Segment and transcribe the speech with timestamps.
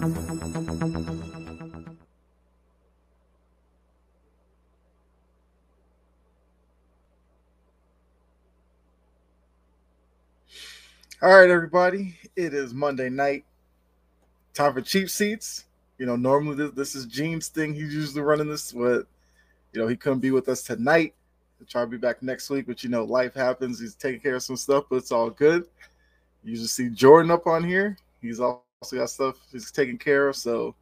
[0.00, 0.10] All
[11.20, 12.16] right, everybody.
[12.36, 13.44] It is Monday night.
[14.54, 15.64] Time for cheap seats.
[15.98, 17.74] You know, normally this, this is Gene's thing.
[17.74, 19.04] He's usually running this, but
[19.72, 21.14] you know, he couldn't be with us tonight.
[21.58, 23.80] He'll try to be back next week, but you know, life happens.
[23.80, 25.66] He's taking care of some stuff, but it's all good.
[26.44, 27.96] You just see Jordan up on here.
[28.22, 28.38] He's
[28.80, 30.36] also got stuff he's taking care of.
[30.36, 30.74] So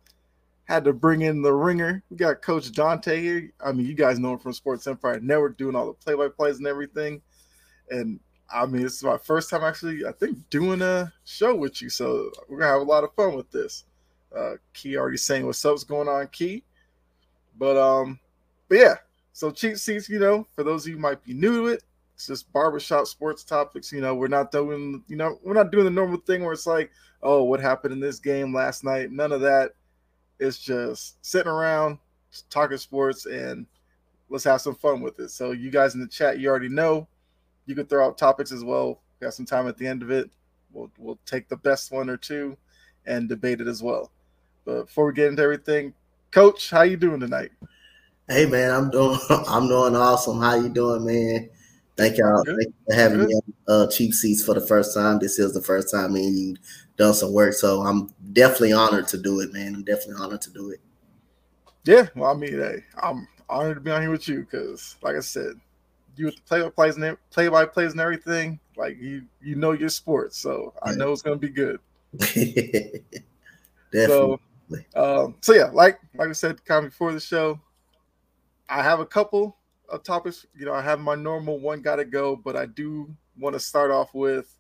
[0.65, 2.03] had to bring in the ringer.
[2.11, 3.53] We got Coach Dante here.
[3.65, 6.67] I mean, you guys know him from Sports Empire Network doing all the play-by-plays and
[6.67, 7.23] everything.
[7.91, 8.21] And
[8.53, 11.89] I mean, this is my first time actually, I think, doing a show with you.
[11.89, 13.85] So we're gonna have a lot of fun with this.
[14.37, 16.65] Uh, Key already saying what's up's going on, Key.
[17.59, 18.19] But um,
[18.69, 18.95] but yeah.
[19.33, 21.83] So cheap seats, you know, for those of you might be new to it,
[22.17, 23.93] it's just barbershop sports topics.
[23.93, 26.67] You know, we're not doing, you know, we're not doing the normal thing where it's
[26.67, 26.91] like,
[27.23, 29.13] oh, what happened in this game last night?
[29.13, 29.73] None of that.
[30.41, 31.99] It's just sitting around,
[32.49, 33.67] talking sports, and
[34.31, 35.29] let's have some fun with it.
[35.29, 37.07] So you guys in the chat, you already know
[37.67, 39.03] you could throw out topics as well.
[39.21, 40.31] We got some time at the end of it.
[40.73, 42.57] We'll we'll take the best one or two
[43.05, 44.11] and debate it as well.
[44.65, 45.93] But before we get into everything,
[46.31, 47.51] Coach, how you doing tonight?
[48.27, 50.41] Hey man, I'm doing I'm doing awesome.
[50.41, 51.51] How you doing, man?
[51.97, 53.29] Thank y'all Thank you for having Good.
[53.29, 55.19] me on uh, cheap seats for the first time.
[55.19, 56.57] This is the first time me and you
[56.97, 59.75] done some work, so I'm definitely honored to do it, man.
[59.75, 60.81] I'm definitely honored to do it.
[61.85, 65.17] Yeah, well, I mean, hey, I'm honored to be on here with you because, like
[65.17, 65.53] I said,
[66.17, 69.55] you with the play by plays and play by plays and everything, like you you
[69.55, 71.81] know your sport, so I know it's gonna be good.
[73.93, 74.41] so,
[74.95, 77.61] um, so yeah, like like I said, kind of before the show,
[78.69, 79.57] I have a couple
[79.89, 80.47] of topics.
[80.57, 83.61] You know, I have my normal one got to go, but I do want to
[83.61, 84.57] start off with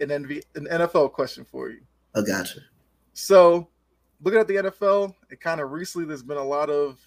[0.00, 1.80] an NV an NFL question for you.
[2.14, 2.60] I gotcha.
[3.14, 3.68] So,
[4.22, 6.98] looking at the NFL, it kind of recently there's been a lot of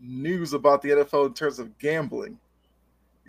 [0.00, 2.38] news about the NFL in terms of gambling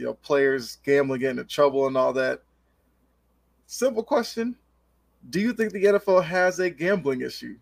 [0.02, 2.41] you know, players gambling, getting into trouble, and all that.
[3.67, 4.56] Simple question:
[5.29, 7.57] Do you think the NFL has a gambling issue?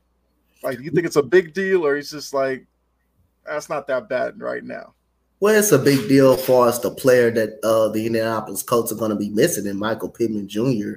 [0.63, 2.65] Like, do you think it's a big deal, or it's just like
[3.45, 4.93] that's not that bad right now?
[5.41, 6.79] Well, it's a big deal for us.
[6.79, 10.49] The player that uh, the Indianapolis Colts are going to be missing, and Michael Pittman
[10.49, 10.95] Jr.,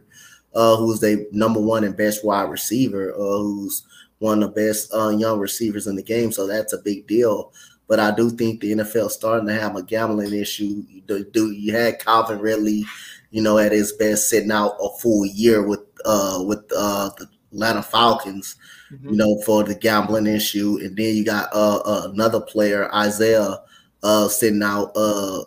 [0.54, 3.86] uh, who's the number one and best wide receiver, uh, who's
[4.19, 6.32] one of the best uh, young receivers in the game.
[6.32, 7.52] So that's a big deal.
[7.86, 10.84] But I do think the NFL is starting to have a gambling issue.
[10.88, 12.84] You do, do you had Calvin Ridley,
[13.31, 17.28] you know, at his best, sitting out a full year with uh with uh the
[17.52, 18.56] Atlanta Falcons,
[18.92, 19.10] mm-hmm.
[19.10, 23.58] you know, for the gambling issue, and then you got another player, Isaiah,
[24.02, 25.42] uh sitting out uh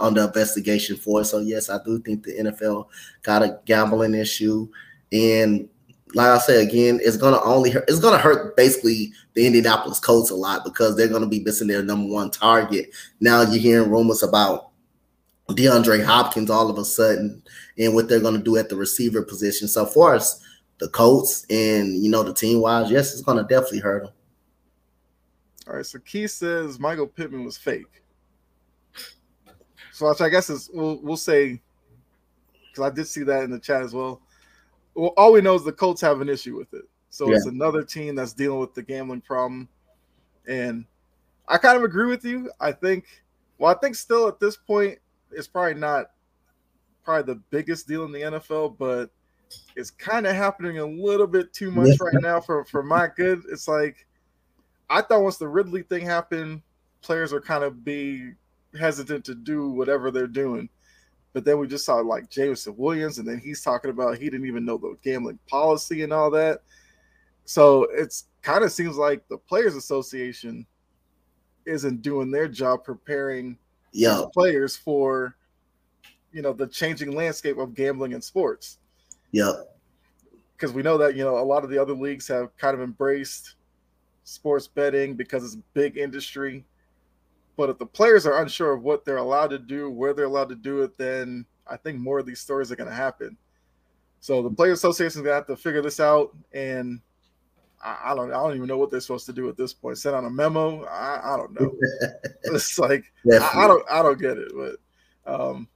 [0.00, 1.26] under investigation for it.
[1.26, 2.86] So yes, I do think the NFL
[3.22, 4.68] got a gambling issue,
[5.12, 5.68] and
[6.14, 10.30] like I said again, it's gonna only hurt, it's gonna hurt basically the Indianapolis Colts
[10.30, 12.90] a lot because they're gonna be missing their number one target.
[13.20, 14.70] Now you're hearing rumors about
[15.48, 17.42] DeAndre Hopkins all of a sudden
[17.78, 19.68] and what they're gonna do at the receiver position.
[19.68, 20.42] So for us,
[20.78, 24.12] the Colts and you know the team wise, yes, it's gonna definitely hurt them.
[25.70, 28.02] All right, so Keith says Michael Pittman was fake.
[29.92, 31.60] So I guess is we'll we'll say
[32.68, 34.20] because I did see that in the chat as well
[34.94, 36.84] well, all we know is the Colts have an issue with it.
[37.10, 37.36] So yeah.
[37.36, 39.68] it's another team that's dealing with the gambling problem.
[40.46, 40.84] And
[41.48, 42.50] I kind of agree with you.
[42.60, 43.06] I think,
[43.58, 44.98] well, I think still at this point,
[45.32, 46.10] it's probably not
[47.02, 49.10] probably the biggest deal in the NFL, but
[49.74, 53.42] it's kind of happening a little bit too much right now for, for my good.
[53.50, 54.06] It's like,
[54.90, 56.62] I thought once the Ridley thing happened,
[57.00, 58.32] players are kind of be
[58.78, 60.68] hesitant to do whatever they're doing.
[61.32, 64.46] But then we just saw like Jameson Williams, and then he's talking about he didn't
[64.46, 66.62] even know the gambling policy and all that.
[67.44, 70.66] So it's kind of seems like the Players Association
[71.66, 73.56] isn't doing their job preparing
[73.92, 74.24] yeah.
[74.32, 75.36] players for
[76.32, 78.78] you know the changing landscape of gambling in sports.
[79.30, 79.68] Yep.
[80.56, 82.82] Because we know that you know a lot of the other leagues have kind of
[82.82, 83.54] embraced
[84.30, 86.64] sports betting because it's a big industry
[87.60, 90.48] but if the players are unsure of what they're allowed to do, where they're allowed
[90.48, 93.36] to do it, then I think more of these stories are going to happen.
[94.20, 97.02] So the player Association is going to have to figure this out, and
[97.84, 99.98] I, I, don't, I don't even know what they're supposed to do at this point.
[99.98, 100.84] Send out a memo?
[100.84, 101.70] I, I don't know.
[102.44, 104.52] it's like I, I, don't, I don't get it.
[104.56, 104.76] But
[105.30, 105.68] um,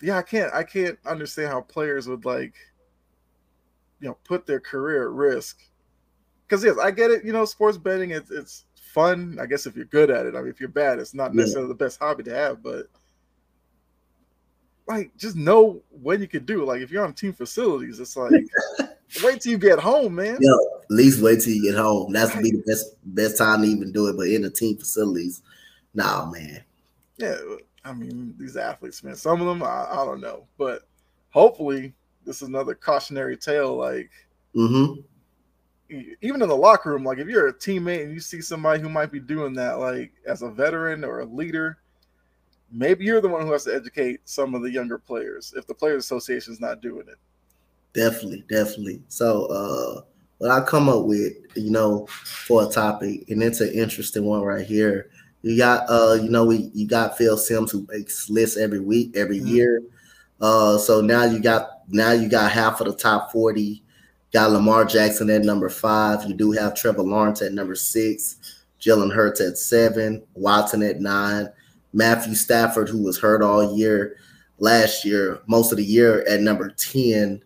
[0.00, 2.54] yeah, I can't, I can't understand how players would like,
[4.00, 5.60] you know, put their career at risk.
[6.46, 7.24] Because yes, I get it.
[7.24, 10.34] You know, sports betting, it's, it's fun, I guess, if you're good at it.
[10.34, 11.74] I mean, if you're bad, it's not necessarily yeah.
[11.74, 12.88] the best hobby to have, but
[14.86, 16.66] like just know when you can do it.
[16.66, 18.32] Like if you're on team facilities, it's like
[19.22, 20.38] wait till you get home, man.
[20.40, 22.12] Yeah, at least wait till you get home.
[22.12, 24.16] That's be the best best time to even do it.
[24.16, 25.42] But in the team facilities,
[25.94, 26.62] nah, man.
[27.18, 27.36] Yeah,
[27.84, 29.16] I mean these athletes, man.
[29.16, 30.82] Some of them, I, I don't know, but
[31.30, 31.92] hopefully
[32.24, 33.76] this is another cautionary tale.
[33.76, 34.10] Like,
[34.54, 35.00] mm-hmm.
[35.88, 38.88] Even in the locker room, like if you're a teammate and you see somebody who
[38.88, 41.78] might be doing that, like as a veteran or a leader,
[42.72, 45.74] maybe you're the one who has to educate some of the younger players if the
[45.74, 47.18] players association is not doing it.
[47.92, 49.02] Definitely, definitely.
[49.08, 50.02] So, uh,
[50.38, 54.42] what I come up with, you know, for a topic, and it's an interesting one
[54.42, 55.10] right here.
[55.42, 59.16] You got, uh, you know, we you got Phil Simms who makes lists every week,
[59.16, 59.46] every mm-hmm.
[59.46, 59.82] year.
[60.40, 63.82] Uh, so now you got now you got half of the top forty.
[64.36, 66.28] Got Lamar Jackson at number five.
[66.28, 68.36] You do have Trevor Lawrence at number six.
[68.78, 70.22] Jalen Hurts at seven.
[70.34, 71.48] Watson at nine.
[71.94, 74.18] Matthew Stafford, who was hurt all year
[74.58, 77.42] last year, most of the year at number ten.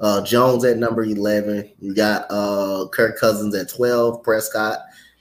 [0.00, 1.74] Uh, Jones at number 11.
[1.78, 4.80] You got uh, Kirk Cousins at 12, Prescott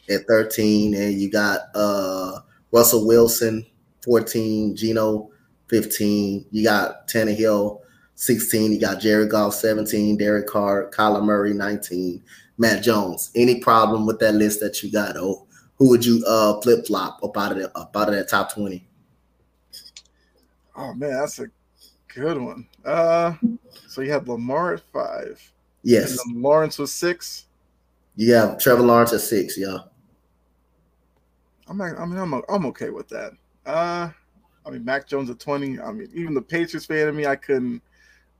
[0.09, 2.39] at 13, and you got uh,
[2.71, 3.63] Russell Wilson
[4.03, 5.29] 14, Geno
[5.67, 6.47] 15.
[6.49, 7.80] You got Tannehill
[8.21, 8.71] 16.
[8.71, 12.21] You got Jared Goff 17, Derek Carr, Kyler Murray 19,
[12.59, 13.31] Mac Jones.
[13.35, 15.17] Any problem with that list that you got?
[15.17, 15.47] Oh,
[15.77, 18.53] who would you uh, flip flop up out of the, up out of that top
[18.53, 18.87] 20?
[20.75, 21.47] Oh man, that's a
[22.13, 22.67] good one.
[22.85, 23.33] Uh,
[23.87, 25.41] so you had Lamar at five.
[25.81, 26.15] Yes.
[26.27, 27.47] Lawrence was six.
[28.15, 29.57] Yeah, Trevor Lawrence at six.
[29.57, 29.79] Yeah.
[31.67, 31.81] I'm.
[31.81, 32.33] I mean, I'm.
[32.47, 33.31] I'm okay with that.
[33.65, 34.09] Uh,
[34.63, 35.79] I mean, Mac Jones at twenty.
[35.79, 37.81] I mean, even the Patriots fan of me, I couldn't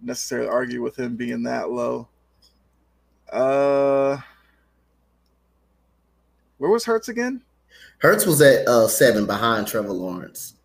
[0.01, 2.07] necessarily argue with him being that low.
[3.31, 4.17] Uh,
[6.57, 7.41] where was Hurts again?
[7.99, 10.55] Hurts was at uh, seven behind Trevor Lawrence.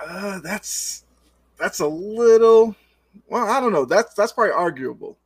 [0.00, 1.04] Uh, that's
[1.58, 2.74] that's a little.
[3.28, 3.84] Well, I don't know.
[3.84, 5.18] That's that's probably arguable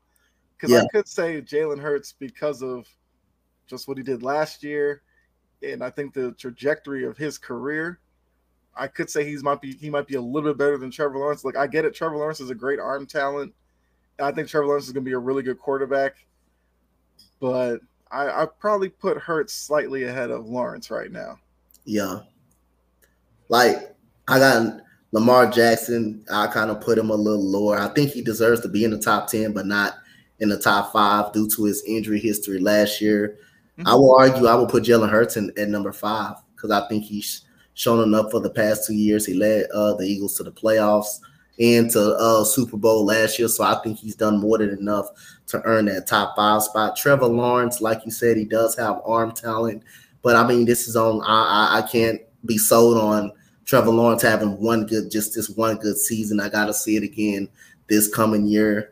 [0.56, 0.82] because yeah.
[0.82, 2.86] I could say Jalen Hurts because of
[3.66, 5.02] just what he did last year,
[5.62, 7.98] and I think the trajectory of his career.
[8.74, 11.18] I could say he's might be he might be a little bit better than Trevor
[11.18, 11.44] Lawrence.
[11.44, 13.52] Like I get it, Trevor Lawrence is a great arm talent.
[14.20, 16.24] I think Trevor Lawrence is going to be a really good quarterback,
[17.40, 17.80] but
[18.10, 21.38] I, I probably put Hurts slightly ahead of Lawrence right now.
[21.84, 22.20] Yeah,
[23.48, 23.94] like
[24.28, 24.80] I got
[25.12, 26.24] Lamar Jackson.
[26.32, 27.78] I kind of put him a little lower.
[27.78, 29.94] I think he deserves to be in the top 10, but not
[30.40, 33.38] in the top five due to his injury history last year.
[33.78, 33.88] Mm-hmm.
[33.88, 37.04] I will argue I will put Jalen Hurts in, at number five because I think
[37.04, 37.42] he's
[37.74, 39.26] shown enough for the past two years.
[39.26, 41.20] He led uh, the Eagles to the playoffs
[41.58, 43.48] and to uh, Super Bowl last year.
[43.48, 45.08] So I think he's done more than enough
[45.48, 46.96] to earn that top five spot.
[46.96, 49.82] Trevor Lawrence, like you said, he does have arm talent,
[50.22, 51.22] but I mean, this is on.
[51.22, 53.32] I, I, I can't be sold on
[53.64, 56.40] Trevor Lawrence having one good, just this one good season.
[56.40, 57.48] I got to see it again
[57.88, 58.91] this coming year.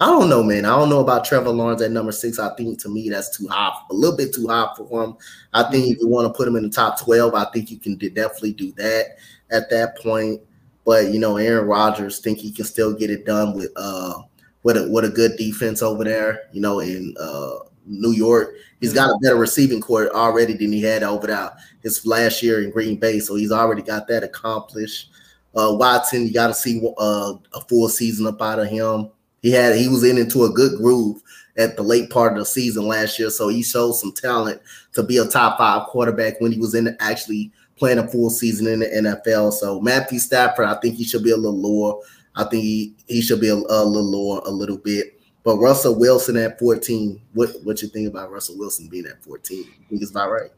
[0.00, 0.64] I don't know, man.
[0.64, 2.38] I don't know about Trevor Lawrence at number six.
[2.38, 5.16] I think to me that's too high, a little bit too high for him.
[5.52, 7.78] I think if you want to put him in the top 12, I think you
[7.78, 9.16] can definitely do that
[9.50, 10.40] at that point.
[10.84, 14.20] But you know, Aaron Rodgers think he can still get it done with uh
[14.64, 18.54] with a with a good defense over there, you know, in uh New York.
[18.80, 21.52] He's got a better receiving court already than he had over there
[21.84, 25.10] his last year in Green Bay, so he's already got that accomplished.
[25.54, 29.10] Uh, Watson, you got to see uh, a full season up out of him.
[29.44, 31.22] He had he was in into a good groove
[31.58, 34.58] at the late part of the season last year, so he showed some talent
[34.94, 38.66] to be a top five quarterback when he was in actually playing a full season
[38.66, 39.52] in the NFL.
[39.52, 42.00] So Matthew Stafford, I think he should be a little lower.
[42.34, 45.20] I think he, he should be a, a little lower a little bit.
[45.42, 49.58] But Russell Wilson at 14, what what you think about Russell Wilson being at 14?
[49.58, 50.50] You think it's about right?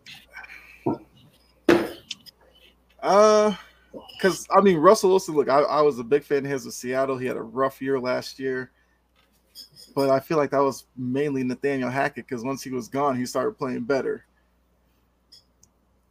[3.02, 3.52] Uh
[4.16, 6.75] because I mean Russell Wilson, look, I, I was a big fan of his with
[6.75, 7.19] Seattle.
[7.19, 8.73] He had a rough year last year.
[9.97, 13.25] But I feel like that was mainly Nathaniel Hackett because once he was gone, he
[13.25, 14.26] started playing better.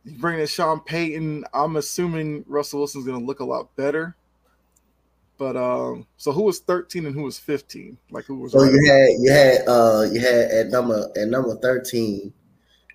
[0.03, 4.15] You bring in Sean Payton, I'm assuming Russell Wilson's gonna look a lot better.
[5.37, 7.95] But um, so who was 13 and who was 15?
[8.09, 8.53] Like who was?
[8.53, 12.33] So right you had you had uh you had at number at number 13,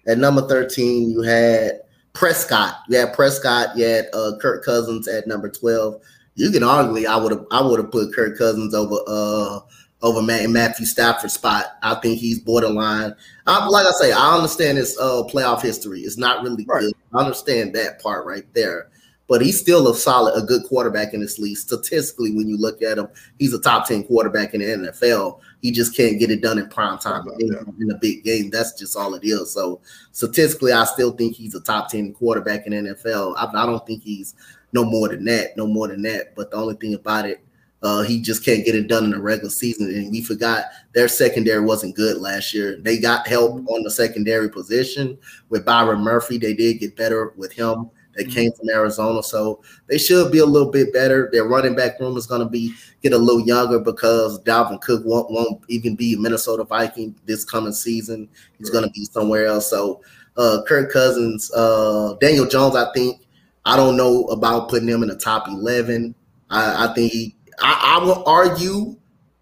[0.09, 1.83] at number 13 you had
[2.15, 2.79] Prescott.
[2.89, 3.77] You had Prescott.
[3.77, 6.03] You had uh Kirk Cousins at number 12.
[6.35, 9.61] You can argue I would have I would have put Kirk Cousins over uh
[10.03, 11.79] over Matt Matthew Stafford spot.
[11.83, 13.15] I think he's borderline.
[13.47, 16.01] I, like I say, I understand his uh playoff history.
[16.01, 16.81] It's not really right.
[16.81, 16.93] good.
[17.15, 18.91] I understand that part right there
[19.31, 21.57] but he's still a solid, a good quarterback in this league.
[21.57, 23.07] Statistically, when you look at him,
[23.39, 25.39] he's a top 10 quarterback in the NFL.
[25.63, 28.51] He just can't get it done in prime time in, in a big game.
[28.51, 29.55] That's just all it is.
[29.55, 33.37] So statistically, I still think he's a top 10 quarterback in NFL.
[33.37, 34.35] I, I don't think he's
[34.73, 36.35] no more than that, no more than that.
[36.35, 37.41] But the only thing about it,
[37.83, 39.89] Uh, he just can't get it done in the regular season.
[39.89, 42.77] And we forgot their secondary wasn't good last year.
[42.81, 45.17] They got help on the secondary position
[45.49, 46.37] with Byron Murphy.
[46.37, 47.91] They did get better with him.
[48.17, 48.33] They mm-hmm.
[48.33, 51.31] came from Arizona, so they should be a little bit better.
[51.33, 55.05] Their running back room is going to be get a little younger because Dalvin Cook
[55.07, 58.29] won't, won't even be a Minnesota Viking this coming season.
[58.59, 58.73] He's right.
[58.73, 59.71] going to be somewhere else.
[59.71, 60.03] So
[60.37, 63.23] uh, Kirk Cousins, uh, Daniel Jones, I think
[63.65, 66.15] I don't know about putting him in the top eleven.
[66.51, 68.97] I, I think he I, I will argue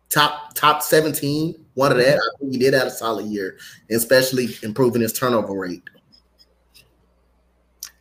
[0.08, 2.18] top top 17, one of that.
[2.18, 3.58] I think he did have a solid year,
[3.90, 5.82] especially improving his turnover rate.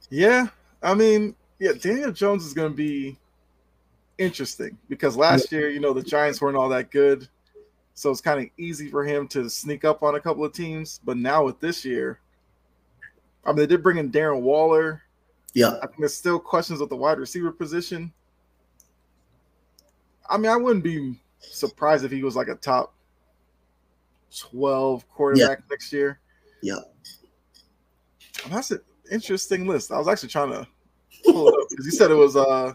[0.10, 0.48] Yeah,
[0.82, 3.18] I mean, yeah, Daniel Jones is going to be
[4.18, 7.28] interesting because last year, you know, the Giants weren't all that good,
[7.94, 11.00] so it's kind of easy for him to sneak up on a couple of teams.
[11.04, 12.20] But now with this year,
[13.46, 15.02] I mean, they did bring in Darren Waller.
[15.54, 18.14] Yeah, I think there's still questions with the wide receiver position.
[20.30, 22.94] I mean, I wouldn't be surprised if he was like a top
[24.38, 25.66] 12 quarterback yeah.
[25.70, 26.20] next year.
[26.62, 26.80] Yeah.
[28.50, 28.82] That's an
[29.12, 29.92] interesting list.
[29.92, 30.68] I was actually trying to
[31.26, 32.74] pull it up because you said it was uh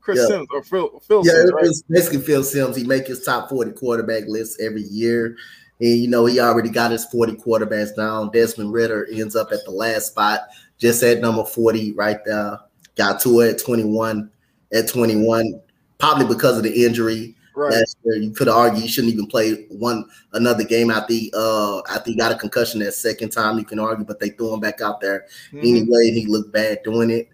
[0.00, 0.26] Chris yeah.
[0.26, 1.96] Simms or Phil, Phil yeah, Simms, it was right?
[1.96, 2.76] basically Phil Simms.
[2.76, 5.36] He make his top 40 quarterback list every year.
[5.80, 8.30] And you know, he already got his 40 quarterbacks down.
[8.30, 10.40] Desmond Ridder ends up at the last spot,
[10.78, 12.58] just at number 40 right there.
[12.96, 14.30] Got to it at 21.
[14.72, 15.60] At 21,
[16.04, 17.34] probably because of the injury.
[17.56, 17.72] Right.
[17.72, 21.82] Last year, you could argue he shouldn't even play one another game after he uh
[21.88, 23.58] after he got a concussion that second time.
[23.58, 25.58] You can argue, but they threw him back out there mm-hmm.
[25.60, 27.28] anyway, and he looked bad doing it.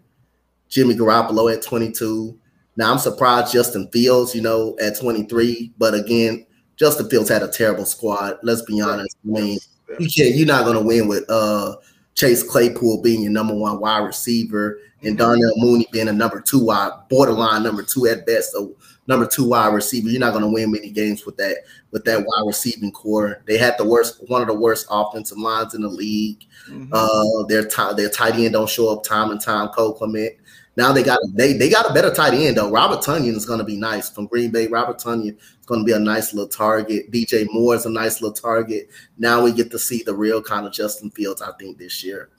[0.69, 2.39] Jimmy Garoppolo at 22.
[2.77, 5.73] Now I'm surprised Justin Fields, you know, at 23.
[5.79, 6.47] But again,
[6.77, 8.39] Justin Fields had a terrible squad.
[8.43, 9.17] Let's be honest.
[9.25, 9.59] I mean,
[9.99, 10.35] you can't.
[10.35, 11.77] You're not going to win with uh
[12.15, 16.65] Chase Claypool being your number one wide receiver and Darnell Mooney being a number two
[16.65, 18.75] wide, borderline number two at best, so
[19.07, 20.09] number two wide receiver.
[20.09, 21.59] You're not going to win many games with that
[21.91, 23.43] with that wide receiving core.
[23.47, 26.45] They had the worst, one of the worst offensive lines in the league.
[26.69, 26.93] Mm-hmm.
[26.93, 29.69] Uh, their t- their tight end don't show up time and time.
[29.69, 30.37] Cole Kmet.
[30.77, 32.71] Now they got they they got a better tight end though.
[32.71, 34.69] Robert Tonyan is going to be nice from Green Bay.
[34.69, 37.11] Robert Tonyan is going to be a nice little target.
[37.11, 38.89] DJ Moore is a nice little target.
[39.19, 41.43] Now we get to see the real kind of Justin Fields.
[41.43, 42.31] I think this year.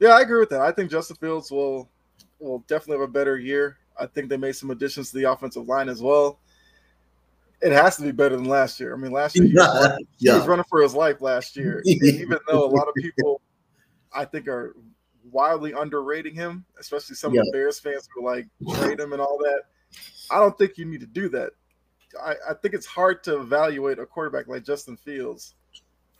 [0.00, 0.60] Yeah, I agree with that.
[0.60, 1.88] I think Justin Fields will
[2.38, 3.78] will definitely have a better year.
[3.98, 6.38] I think they made some additions to the offensive line as well.
[7.60, 8.94] It has to be better than last year.
[8.94, 10.32] I mean, last year he was, running, yeah.
[10.32, 11.82] he was running for his life last year.
[11.84, 13.40] even though a lot of people,
[14.12, 14.76] I think, are
[15.32, 17.40] wildly underrating him, especially some yeah.
[17.40, 19.62] of the Bears fans who like trade him and all that.
[20.30, 21.50] I don't think you need to do that.
[22.22, 25.54] I, I think it's hard to evaluate a quarterback like Justin Fields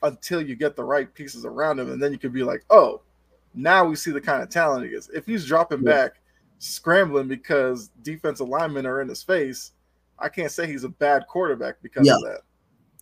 [0.03, 3.01] until you get the right pieces around him, and then you could be like, oh,
[3.53, 5.09] now we see the kind of talent he is.
[5.13, 5.91] If he's dropping yeah.
[5.91, 6.11] back,
[6.59, 9.71] scrambling because defensive linemen are in his face,
[10.17, 12.15] I can't say he's a bad quarterback because yeah.
[12.15, 12.41] of that.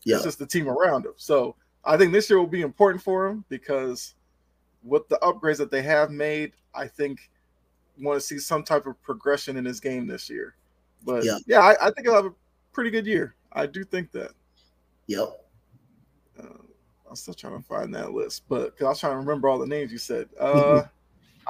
[0.03, 0.15] Yeah.
[0.15, 1.13] It's just the team around him.
[1.17, 4.13] So I think this year will be important for him because
[4.83, 7.29] with the upgrades that they have made, I think
[7.99, 10.55] want to see some type of progression in his game this year.
[11.03, 12.33] But yeah, yeah I, I think he'll have a
[12.71, 13.35] pretty good year.
[13.51, 14.31] I do think that.
[15.07, 15.45] Yep.
[16.39, 16.43] Uh,
[17.09, 19.59] I'm still trying to find that list, but because I was trying to remember all
[19.59, 20.29] the names you said.
[20.39, 20.83] Uh,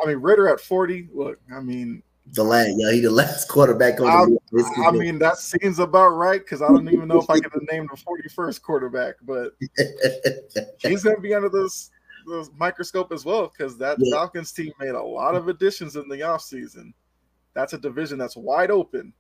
[0.04, 1.10] I mean, Ridder at 40.
[1.12, 4.72] Look, I mean, the last, yeah, he the last quarterback on the list.
[4.78, 7.88] I mean, that seems about right because I don't even know if I can name
[7.90, 9.54] the 41st quarterback, but
[10.82, 11.90] he's going to be under this,
[12.28, 14.16] this microscope as well because that yeah.
[14.16, 16.94] Falcons team made a lot of additions in the offseason.
[17.54, 19.14] That's a division that's wide open.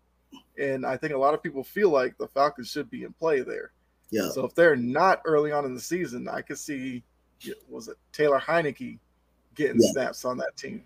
[0.59, 3.41] And I think a lot of people feel like the Falcons should be in play
[3.41, 3.71] there.
[4.09, 4.29] Yeah.
[4.29, 7.03] So if they're not early on in the season, I could see
[7.69, 8.99] was it Taylor Heinicke
[9.55, 9.91] getting yeah.
[9.91, 10.83] snaps on that team.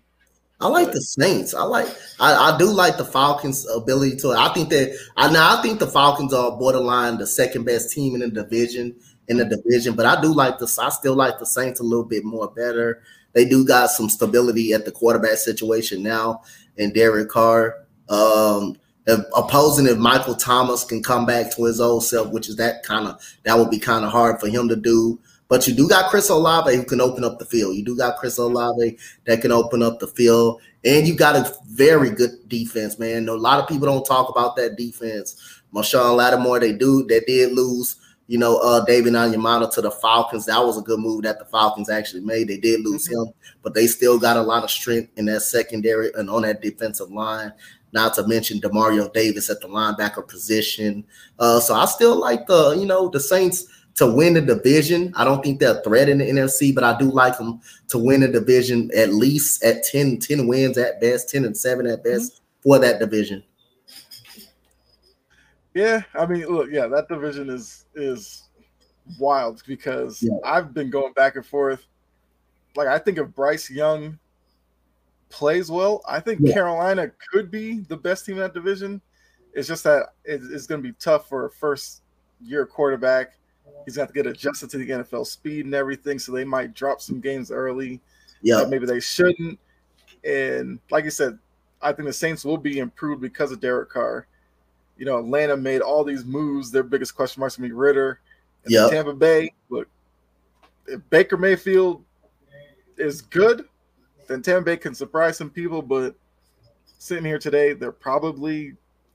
[0.60, 1.54] I like but, the Saints.
[1.54, 1.88] I like
[2.20, 4.30] I, I do like the Falcons' ability to.
[4.30, 8.14] I think that I now I think the Falcons are borderline the second best team
[8.14, 8.94] in the division
[9.28, 12.04] in the division, but I do like the I still like the Saints a little
[12.04, 13.02] bit more better.
[13.32, 16.42] They do got some stability at the quarterback situation now,
[16.78, 17.78] and Derek Carr.
[18.08, 22.56] Um, if, opposing if Michael Thomas can come back to his old self, which is
[22.56, 25.18] that kind of that would be kind of hard for him to do.
[25.48, 27.76] But you do got Chris Olave who can open up the field.
[27.76, 31.54] You do got Chris Olave that can open up the field, and you got a
[31.68, 33.28] very good defense, man.
[33.28, 35.60] A lot of people don't talk about that defense.
[35.74, 37.96] Marshon Lattimore, they do they did lose,
[38.28, 40.46] you know, uh David Onyemata to the Falcons.
[40.46, 42.48] That was a good move that the Falcons actually made.
[42.48, 43.28] They did lose mm-hmm.
[43.28, 46.62] him, but they still got a lot of strength in that secondary and on that
[46.62, 47.52] defensive line.
[47.92, 51.04] Not to mention Demario Davis at the linebacker position.
[51.38, 55.12] Uh, so I still like the, you know, the Saints to win the division.
[55.16, 57.98] I don't think they're a threat in the NFC, but I do like them to
[57.98, 62.02] win the division at least at 10, 10 wins at best, 10 and 7 at
[62.02, 62.62] best mm-hmm.
[62.62, 63.42] for that division.
[65.74, 68.48] Yeah, I mean, look, yeah, that division is is
[69.18, 70.36] wild because yeah.
[70.44, 71.86] I've been going back and forth.
[72.76, 74.18] Like I think of Bryce Young
[75.32, 76.52] plays well, I think yeah.
[76.52, 79.00] Carolina could be the best team in that division.
[79.54, 82.02] It's just that it's going to be tough for a first
[82.40, 83.32] year quarterback.
[83.84, 87.00] He's got to get adjusted to the NFL speed and everything, so they might drop
[87.00, 88.00] some games early.
[88.42, 89.58] Yeah, maybe they shouldn't.
[90.24, 91.38] And like I said,
[91.80, 94.26] I think the Saints will be improved because of Derek Carr.
[94.96, 96.70] You know, Atlanta made all these moves.
[96.70, 98.20] Their biggest question marks going to be Ridder.
[98.66, 98.88] Yeah.
[98.88, 99.88] Tampa Bay, look,
[100.86, 102.04] if Baker Mayfield
[102.96, 103.64] is good,
[104.40, 105.82] Tampa Bay can surprise some people.
[105.82, 106.14] But
[106.98, 108.74] sitting here today, they're probably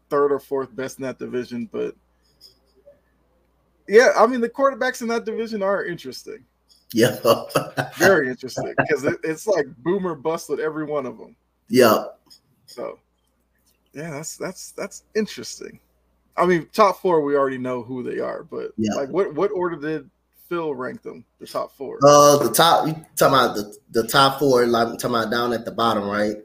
[0.09, 1.69] third or fourth best in that division.
[1.71, 1.95] But
[3.87, 6.43] yeah, I mean the quarterbacks in that division are interesting.
[6.93, 7.17] Yeah,
[7.97, 11.35] very interesting because it, it's like boomer bust with every one of them.
[11.69, 12.05] Yeah.
[12.65, 12.99] So,
[13.93, 15.79] yeah, that's that's that's interesting.
[16.37, 18.93] I mean, top four we already know who they are, but yeah.
[18.93, 20.09] like what what order did
[20.47, 21.25] Phil rank them?
[21.39, 21.99] The top four?
[22.03, 22.87] Uh, the top.
[22.87, 24.65] You talking about the the top four?
[24.65, 26.35] Like talking about down at the bottom, right?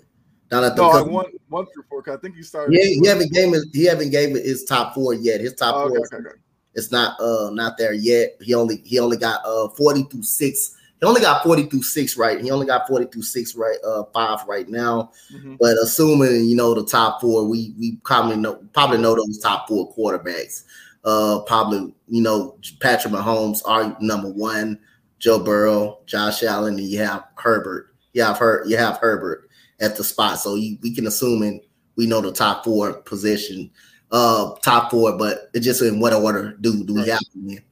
[0.50, 2.04] Down at the no, like one one through four.
[2.12, 2.75] I think he started.
[2.75, 3.64] Yeah, he haven't gave it.
[3.73, 5.40] He haven't gave it his top four yet.
[5.40, 5.99] His top oh, four.
[5.99, 6.38] Okay, okay, okay.
[6.75, 8.37] It's not uh not there yet.
[8.40, 12.40] He only he only got uh forty through six he only got 42 6 right.
[12.40, 15.11] He only got 42 6 right, uh, five right now.
[15.35, 15.56] Mm-hmm.
[15.59, 19.66] But assuming you know the top four, we we probably know probably know those top
[19.66, 20.62] four quarterbacks.
[21.04, 24.78] Uh, probably you know Patrick Mahomes are number one,
[25.18, 27.94] Joe Burrow, Josh Allen, and you have Herbert.
[28.12, 29.49] You have her, you have Herbert
[29.80, 30.38] at the spot.
[30.38, 31.61] So you, we can assume and
[31.97, 33.71] we know the top four position,
[34.11, 37.64] uh, top four, but it just in what order do do we have them in?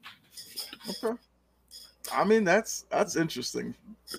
[1.05, 1.21] Okay.
[2.13, 3.75] I mean, that's that's interesting,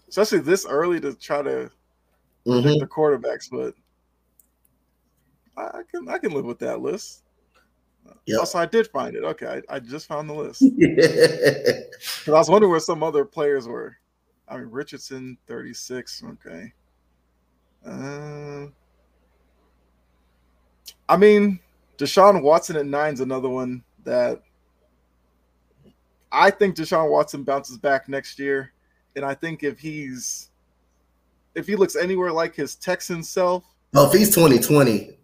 [0.07, 1.69] especially this early to try to
[2.45, 2.67] mm-hmm.
[2.67, 3.49] pick the quarterbacks.
[3.51, 3.75] But
[5.57, 7.23] I, I, can I can live with that list.
[8.25, 8.37] Yeah.
[8.37, 9.23] Also, I did find it.
[9.23, 10.63] Okay, I, I just found the list.
[12.21, 13.95] Because I was wondering where some other players were.
[14.47, 16.23] I mean, Richardson, thirty six.
[16.23, 16.73] Okay.
[17.85, 18.67] Uh,
[21.07, 21.59] I mean,
[21.97, 24.41] Deshaun Watson at nine is another one that
[26.31, 28.73] I think Deshaun Watson bounces back next year,
[29.15, 30.49] and I think if he's
[31.55, 35.17] if he looks anywhere like his Texan self, oh, if he's 2020,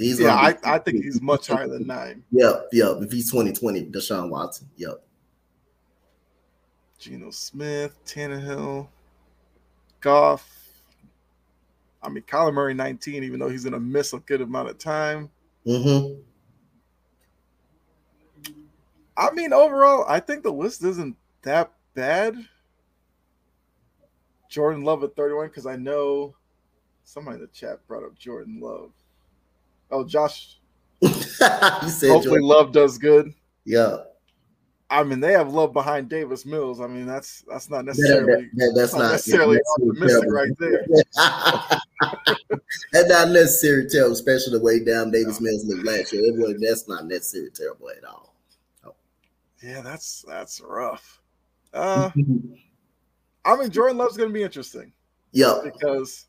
[0.00, 2.22] he's yeah, I, I think he's much higher than nine.
[2.32, 2.96] Yep, yep.
[3.00, 5.02] If he's 2020, Deshaun Watson, yep.
[6.98, 8.88] Geno Smith, Tannehill,
[10.00, 10.48] Goff.
[12.02, 15.30] I mean, Kyler Murray 19, even though he's to miss a good amount of time.
[15.66, 16.20] Mm-hmm.
[19.16, 22.36] I mean, overall, I think the list isn't that bad.
[24.48, 26.34] Jordan Love at 31, because I know
[27.04, 28.92] somebody in the chat brought up Jordan Love.
[29.90, 30.58] Oh, Josh.
[31.02, 32.42] Hopefully, Jordan.
[32.42, 33.32] Love does good.
[33.64, 33.96] Yeah.
[34.90, 36.80] I mean, they have love behind Davis Mills.
[36.80, 40.84] I mean, that's that's not necessarily that, that, that's, not, necessarily optimistic right there.
[42.92, 46.24] that's not necessarily terrible, especially the way down Davis Mills looked last year.
[46.24, 48.30] It was, that's not necessarily terrible at all.
[49.62, 51.20] Yeah, that's that's rough.
[51.72, 52.10] Uh,
[53.44, 54.92] I mean, Jordan Love's going to be interesting.
[55.32, 56.26] Yeah, because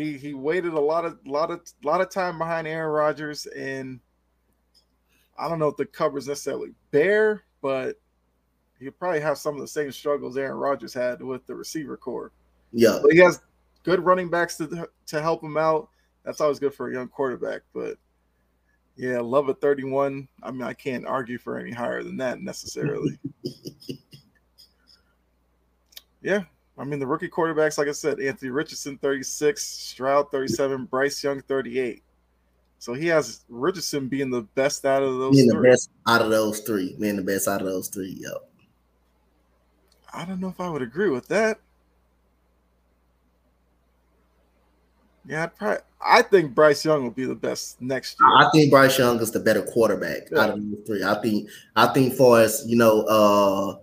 [0.00, 4.00] he he waited a lot of lot of lot of time behind Aaron Rodgers, and
[5.38, 7.96] I don't know if the cover's necessarily bare, but
[8.78, 12.32] he'll probably have some of the same struggles Aaron Rodgers had with the receiver core.
[12.72, 13.40] Yeah, but he has
[13.82, 15.88] good running backs to to help him out.
[16.24, 17.96] That's always good for a young quarterback, but
[18.96, 20.28] yeah, love at 31.
[20.42, 23.18] I mean, I can't argue for any higher than that necessarily.
[26.22, 26.42] yeah.
[26.80, 31.42] I mean, the rookie quarterbacks, like I said, Anthony Richardson, 36, Stroud, 37, Bryce Young,
[31.42, 32.02] 38.
[32.78, 35.60] So he has Richardson being the best out of those being three.
[35.60, 36.96] the best out of those three.
[36.98, 38.50] Being the best out of those three, yep.
[40.14, 41.60] I don't know if I would agree with that.
[45.26, 48.30] Yeah, I'd probably, I think Bryce Young will be the best next year.
[48.38, 50.40] I think Bryce Young is the better quarterback yeah.
[50.40, 51.04] out of the three.
[51.04, 53.76] I think I think for us, you know, uh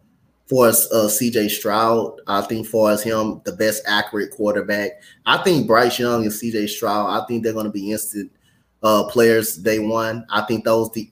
[0.48, 4.92] for uh, CJ Stroud, I think for us him the best accurate quarterback.
[5.26, 8.32] I think Bryce Young and CJ Stroud, I think they're going to be instant
[8.84, 10.26] uh players day one.
[10.30, 11.10] I think those the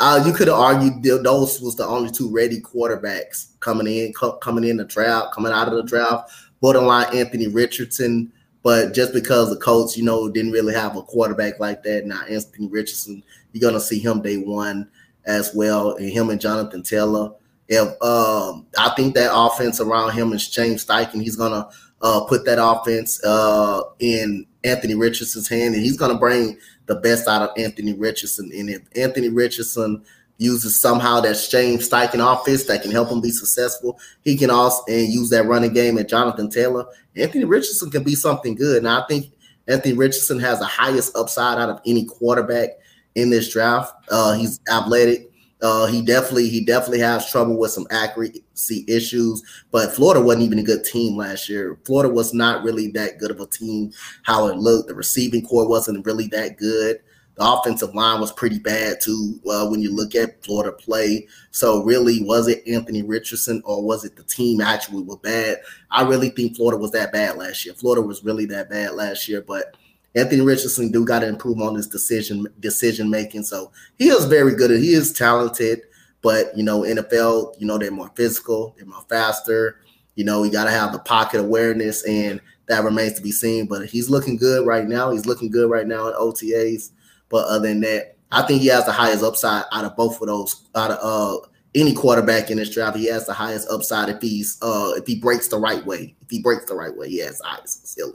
[0.00, 4.38] uh, you could have argued those was the only two ready quarterbacks coming in, co-
[4.38, 6.32] coming in the draft, coming out of the draft.
[6.62, 11.60] Borderline Anthony Richardson, but just because the Colts, you know, didn't really have a quarterback
[11.60, 14.88] like that, now Anthony Richardson, you're gonna see him day one
[15.26, 17.32] as well, and him and Jonathan Taylor.
[17.70, 21.68] If um, I think that offense around him is Shane Steichen, he's gonna
[22.02, 27.28] uh, put that offense uh, in Anthony Richardson's hand, and he's to bring the best
[27.28, 28.50] out of Anthony Richardson.
[28.52, 30.04] And if Anthony Richardson
[30.38, 34.82] uses somehow that Shane Steichen offense that can help him be successful, he can also
[34.88, 36.86] and use that running game at Jonathan Taylor.
[37.14, 38.78] Anthony Richardson can be something good.
[38.78, 39.26] And I think
[39.68, 42.70] Anthony Richardson has the highest upside out of any quarterback
[43.14, 43.94] in this draft.
[44.10, 45.29] Uh, he's athletic.
[45.62, 50.58] Uh, he definitely he definitely has trouble with some accuracy issues, but Florida wasn't even
[50.58, 51.78] a good team last year.
[51.84, 53.92] Florida was not really that good of a team.
[54.22, 57.00] How it looked, the receiving core wasn't really that good.
[57.36, 59.40] The offensive line was pretty bad too.
[59.48, 64.04] Uh, when you look at Florida play, so really was it Anthony Richardson or was
[64.04, 65.58] it the team actually was bad?
[65.90, 67.74] I really think Florida was that bad last year.
[67.74, 69.76] Florida was really that bad last year, but
[70.14, 73.44] Anthony Richardson do got to improve on his decision decision making.
[73.44, 74.70] So he is very good.
[74.70, 75.82] He is talented,
[76.22, 79.80] but you know, NFL, you know, they're more physical, they're more faster.
[80.16, 83.66] You know, you got to have the pocket awareness, and that remains to be seen.
[83.66, 85.12] But he's looking good right now.
[85.12, 86.90] He's looking good right now in OTAs.
[87.28, 90.26] But other than that, I think he has the highest upside out of both of
[90.26, 90.68] those.
[90.74, 94.58] Out of uh, any quarterback in this draft, he has the highest upside if he's
[94.60, 96.14] uh, if he breaks the right way.
[96.20, 98.14] If he breaks the right way, he has the highest ceiling.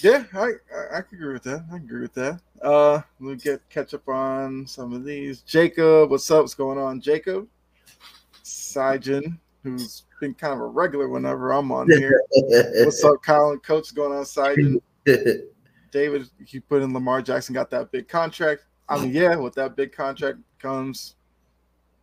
[0.00, 1.64] Yeah, I, I, I can agree with that.
[1.72, 2.40] I agree with that.
[2.60, 5.40] Uh, let me get catch up on some of these.
[5.40, 6.42] Jacob, what's up?
[6.42, 7.48] What's going on, Jacob?
[8.44, 12.20] Sijin, who's been kind of a regular whenever I'm on here.
[12.30, 13.58] what's up, Colin?
[13.60, 14.80] Coach, going on, Sijin?
[15.90, 18.66] David, he put in Lamar Jackson, got that big contract.
[18.88, 21.14] I mean, yeah, with that big contract comes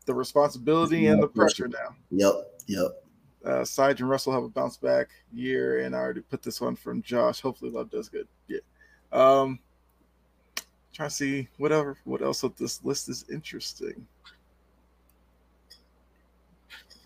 [0.05, 1.95] the responsibility and the pressure now.
[2.11, 2.33] Yep,
[2.67, 3.02] yep
[3.45, 6.75] uh, Sage and Russell have a bounce back year, and I already put this one
[6.75, 7.41] from Josh.
[7.41, 8.27] Hopefully, Love does good.
[8.47, 8.59] Yeah.
[9.11, 9.59] Um,
[10.93, 14.05] trying to see whatever what else of this list is interesting.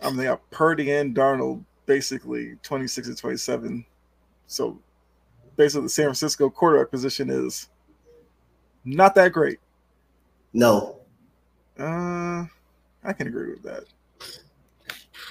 [0.01, 3.85] I mean, they got Purdy and Darnold basically 26 and 27.
[4.45, 4.79] So
[5.55, 7.69] basically, the San Francisco quarterback position is
[8.85, 9.59] not that great.
[10.53, 10.99] No.
[11.79, 12.45] Uh,
[13.03, 13.85] I can agree with that.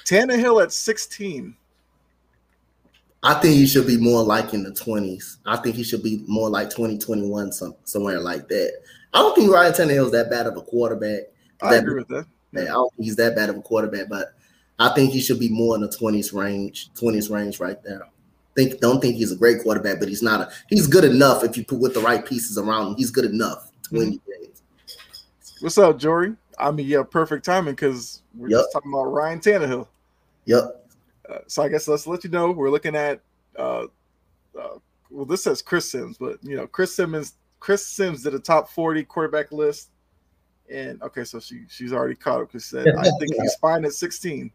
[0.07, 1.57] Tannehill at 16.
[3.23, 5.39] I think he should be more like in the 20s.
[5.45, 8.73] I think he should be more like 2021, some, somewhere like that.
[9.13, 11.23] I don't think Ryan Tannehill is that bad of a quarterback.
[11.61, 12.27] I that, agree with that.
[12.53, 12.63] Yeah.
[12.63, 14.35] I don't think he's that bad of a quarterback, but
[14.79, 18.03] I think he should be more in the 20s range, 20s range right there.
[18.55, 21.59] Think don't think he's a great quarterback, but he's not a he's good enough if
[21.59, 22.97] you put with the right pieces around him.
[22.97, 24.45] He's good enough to win mm-hmm.
[24.45, 24.63] games.
[25.61, 26.37] What's up, Jory?
[26.59, 28.61] I mean, yeah, perfect timing because we're yep.
[28.61, 29.87] just talking about Ryan Tannehill.
[30.47, 30.91] Yep.
[31.29, 33.21] Uh, so I guess let's let you know we're looking at.
[33.59, 33.87] Uh,
[34.59, 34.79] uh,
[35.11, 37.35] well, this says Chris Simms, but you know Chris Simmons.
[37.61, 39.91] Chris Simms did a top forty quarterback list,
[40.71, 42.49] and okay, so she she's already caught up.
[42.49, 44.51] Because said I think he's fine at sixteen.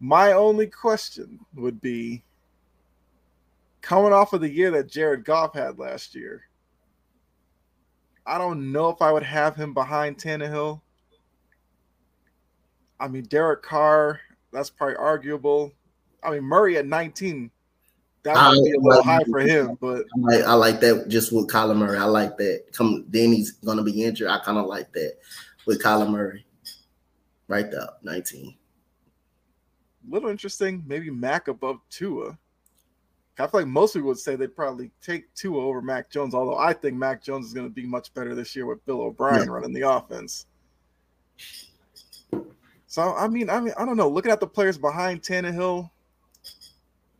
[0.00, 2.24] My only question would be
[3.82, 6.44] coming off of the year that Jared Goff had last year.
[8.24, 10.80] I don't know if I would have him behind Tannehill.
[13.00, 14.20] I mean, Derek Carr,
[14.52, 15.72] that's probably arguable.
[16.22, 17.50] I mean, Murray at 19,
[18.22, 21.08] that might I, be a little high for him, but I like, I like, that
[21.08, 21.96] just with Kyler Murray.
[21.96, 22.64] I like that.
[22.72, 24.28] Come then he's gonna be injured.
[24.28, 25.14] I kind of like that
[25.66, 26.44] with Kyler Murray.
[27.48, 28.54] Right there, 19.
[30.08, 32.38] Little interesting, maybe Mac above Tua.
[33.38, 36.58] I feel like most people would say they'd probably take Tua over Mac Jones, although
[36.58, 39.46] I think Mac Jones is going to be much better this year with Bill O'Brien
[39.46, 39.50] yeah.
[39.50, 40.46] running the offense.
[42.90, 44.08] So I mean, I mean, I don't know.
[44.08, 45.88] Looking at the players behind Tannehill,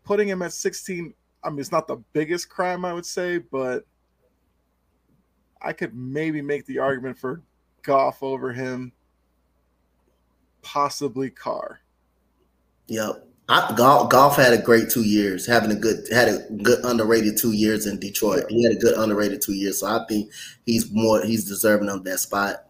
[0.02, 3.84] putting him at 16, I mean, it's not the biggest crime, I would say, but
[5.62, 7.42] I could maybe make the argument for
[7.82, 8.90] Goff over him,
[10.60, 11.78] possibly Carr.
[12.88, 13.28] Yep.
[13.48, 17.38] I, Goff, Goff had a great two years, having a good had a good underrated
[17.38, 18.46] two years in Detroit.
[18.48, 20.32] He had a good underrated two years, so I think
[20.66, 22.64] he's more he's deserving of that spot.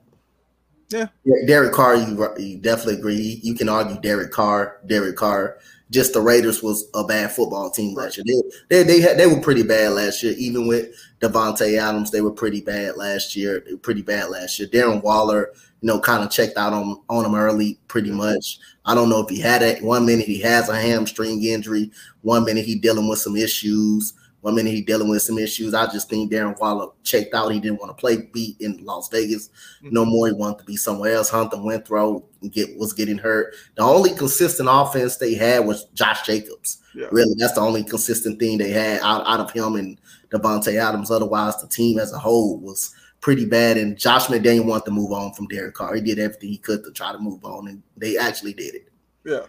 [0.90, 1.06] Yeah.
[1.46, 3.40] Derek Carr, you, you definitely agree.
[3.42, 5.58] You can argue Derek Carr, Derek Carr.
[5.90, 8.24] Just the Raiders was a bad football team last year.
[8.68, 10.34] They, they, they, had, they were pretty bad last year.
[10.38, 13.60] Even with Davante Adams, they were pretty bad last year.
[13.64, 14.68] They were pretty bad last year.
[14.68, 15.50] Darren Waller,
[15.80, 18.18] you know, kind of checked out on, on him early pretty mm-hmm.
[18.18, 18.58] much.
[18.84, 19.82] I don't know if he had it.
[19.82, 21.90] One minute he has a hamstring injury.
[22.22, 24.12] One minute he dealing with some issues.
[24.42, 25.74] One minute he dealing with some issues.
[25.74, 27.52] I just think Darren Waller checked out.
[27.52, 29.48] He didn't want to play beat in Las Vegas
[29.82, 29.90] mm-hmm.
[29.92, 30.28] no more.
[30.28, 31.28] He wanted to be somewhere else.
[31.28, 33.54] Hunter Renfrow get was getting hurt.
[33.76, 36.78] The only consistent offense they had was Josh Jacobs.
[36.94, 37.08] Yeah.
[37.12, 40.00] Really, that's the only consistent thing they had out, out of him and
[40.30, 41.10] Davante Adams.
[41.10, 43.76] Otherwise, the team as a whole was pretty bad.
[43.76, 45.94] And Josh McDaniel wanted to move on from Derek Carr.
[45.94, 48.88] He did everything he could to try to move on, and they actually did it.
[49.24, 49.46] Yeah.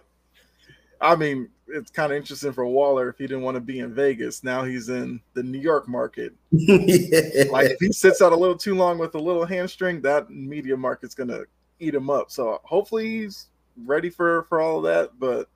[1.00, 3.94] I mean, it's kind of interesting for Waller if he didn't want to be in
[3.94, 4.44] Vegas.
[4.44, 6.32] Now he's in the New York market.
[6.50, 7.44] yeah.
[7.50, 10.76] Like if he sits out a little too long with a little hamstring, that media
[10.76, 11.42] market's gonna
[11.80, 12.30] eat him up.
[12.30, 13.48] So hopefully he's
[13.84, 15.18] ready for for all of that.
[15.18, 15.48] But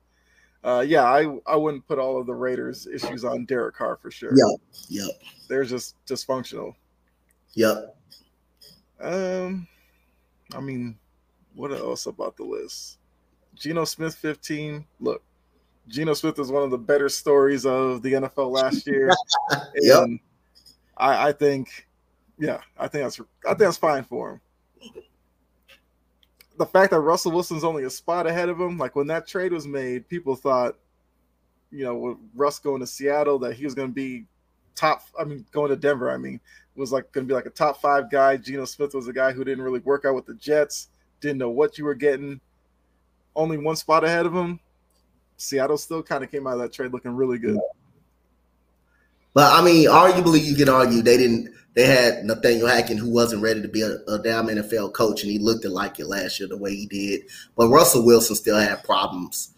[0.63, 4.11] uh, yeah, I I wouldn't put all of the Raiders issues on Derek Carr for
[4.11, 4.31] sure.
[4.35, 5.09] Yep, yep.
[5.47, 6.73] They're just dysfunctional.
[7.53, 7.95] Yep.
[8.99, 9.67] Um,
[10.55, 10.97] I mean,
[11.55, 12.97] what else about the list?
[13.55, 14.85] Geno Smith 15.
[14.99, 15.23] Look,
[15.87, 19.11] Geno Smith is one of the better stories of the NFL last year.
[19.75, 20.07] yep.
[20.97, 21.87] I, I think,
[22.37, 24.41] yeah, I think that's I think that's fine for him.
[26.57, 29.53] The fact that Russell Wilson's only a spot ahead of him, like when that trade
[29.53, 30.75] was made, people thought,
[31.71, 34.25] you know, with Russ going to Seattle, that he was going to be
[34.75, 35.03] top.
[35.19, 36.39] I mean, going to Denver, I mean,
[36.77, 38.37] was like going to be like a top five guy.
[38.37, 40.89] Geno Smith was a guy who didn't really work out with the Jets,
[41.21, 42.39] didn't know what you were getting.
[43.35, 44.59] Only one spot ahead of him.
[45.37, 47.59] Seattle still kind of came out of that trade looking really good.
[49.33, 51.53] But I mean, arguably, you can argue they didn't.
[51.75, 55.31] They had Nathaniel Hackett, who wasn't ready to be a, a damn NFL coach, and
[55.31, 57.21] he looked like it last year the way he did.
[57.55, 59.53] But Russell Wilson still had problems.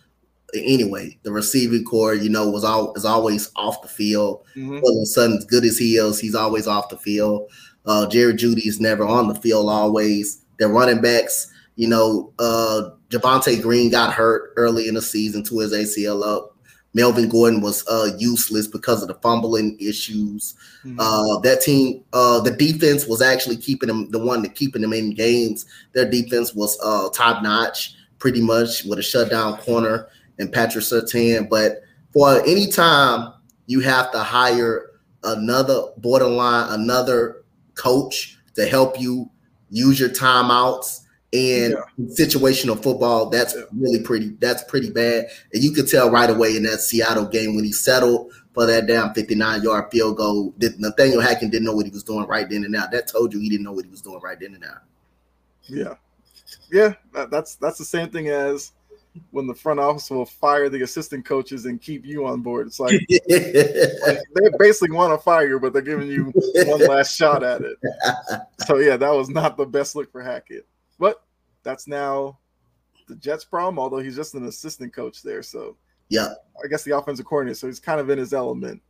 [0.53, 4.43] Anyway, the receiving core, you know, was all is always off the field.
[4.57, 4.79] Mm-hmm.
[4.83, 7.49] All of a sudden, as good as he is, he's always off the field.
[7.85, 10.41] Uh, Jerry Jeudy is never on the field always.
[10.57, 15.59] Their running backs, you know, uh, Javonte Green got hurt early in the season to
[15.59, 16.55] his ACL up.
[16.93, 20.55] Melvin Gordon was uh, useless because of the fumbling issues.
[20.83, 20.99] Mm-hmm.
[20.99, 24.93] Uh, that team, uh, the defense was actually keeping them, the one that keeping them
[24.93, 25.65] in games.
[25.93, 30.07] Their defense was uh, top notch, pretty much with a shutdown corner
[30.39, 31.47] and Patrick Surtain.
[31.47, 33.33] But for any time
[33.67, 34.91] you have to hire
[35.23, 37.43] another borderline, another
[37.75, 39.29] coach to help you
[39.69, 42.05] use your timeouts and yeah.
[42.07, 43.61] situational football that's yeah.
[43.77, 47.55] really pretty that's pretty bad and you could tell right away in that seattle game
[47.55, 51.75] when he settled for that damn 59 yard field goal that nathaniel hackett didn't know
[51.75, 53.85] what he was doing right then and now that told you he didn't know what
[53.85, 54.77] he was doing right then and now
[55.67, 55.93] yeah
[56.71, 58.71] yeah that, that's that's the same thing as
[59.31, 62.67] when the front office will fire the assistant coaches and keep you on board.
[62.67, 62.93] It's like,
[63.27, 66.31] like they basically want to fire you, but they're giving you
[66.67, 67.77] one last shot at it.
[68.67, 70.67] So yeah, that was not the best look for Hackett.
[71.63, 72.39] That's now
[73.07, 75.43] the Jets' problem, although he's just an assistant coach there.
[75.43, 75.75] So
[76.09, 77.55] yeah, I guess the offensive coordinator.
[77.55, 78.81] So he's kind of in his element.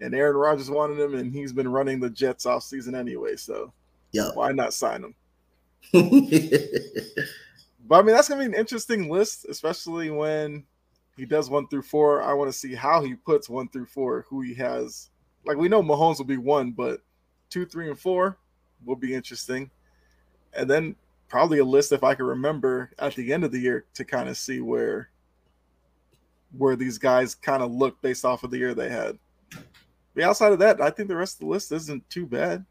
[0.00, 3.36] And Aaron Rodgers wanted him, and he's been running the Jets off season anyway.
[3.36, 3.72] So
[4.12, 5.14] yeah, why not sign him?
[7.88, 10.62] But I mean, that's gonna be an interesting list, especially when
[11.16, 12.22] he does one through four.
[12.22, 15.08] I want to see how he puts one through four, who he has.
[15.46, 17.00] Like we know Mahomes will be one, but
[17.48, 18.36] two, three, and four
[18.84, 19.70] will be interesting.
[20.52, 20.96] And then
[21.28, 24.28] probably a list if I can remember at the end of the year to kind
[24.28, 25.10] of see where
[26.56, 29.18] where these guys kind of look based off of the year they had.
[30.14, 32.64] But outside of that, I think the rest of the list isn't too bad.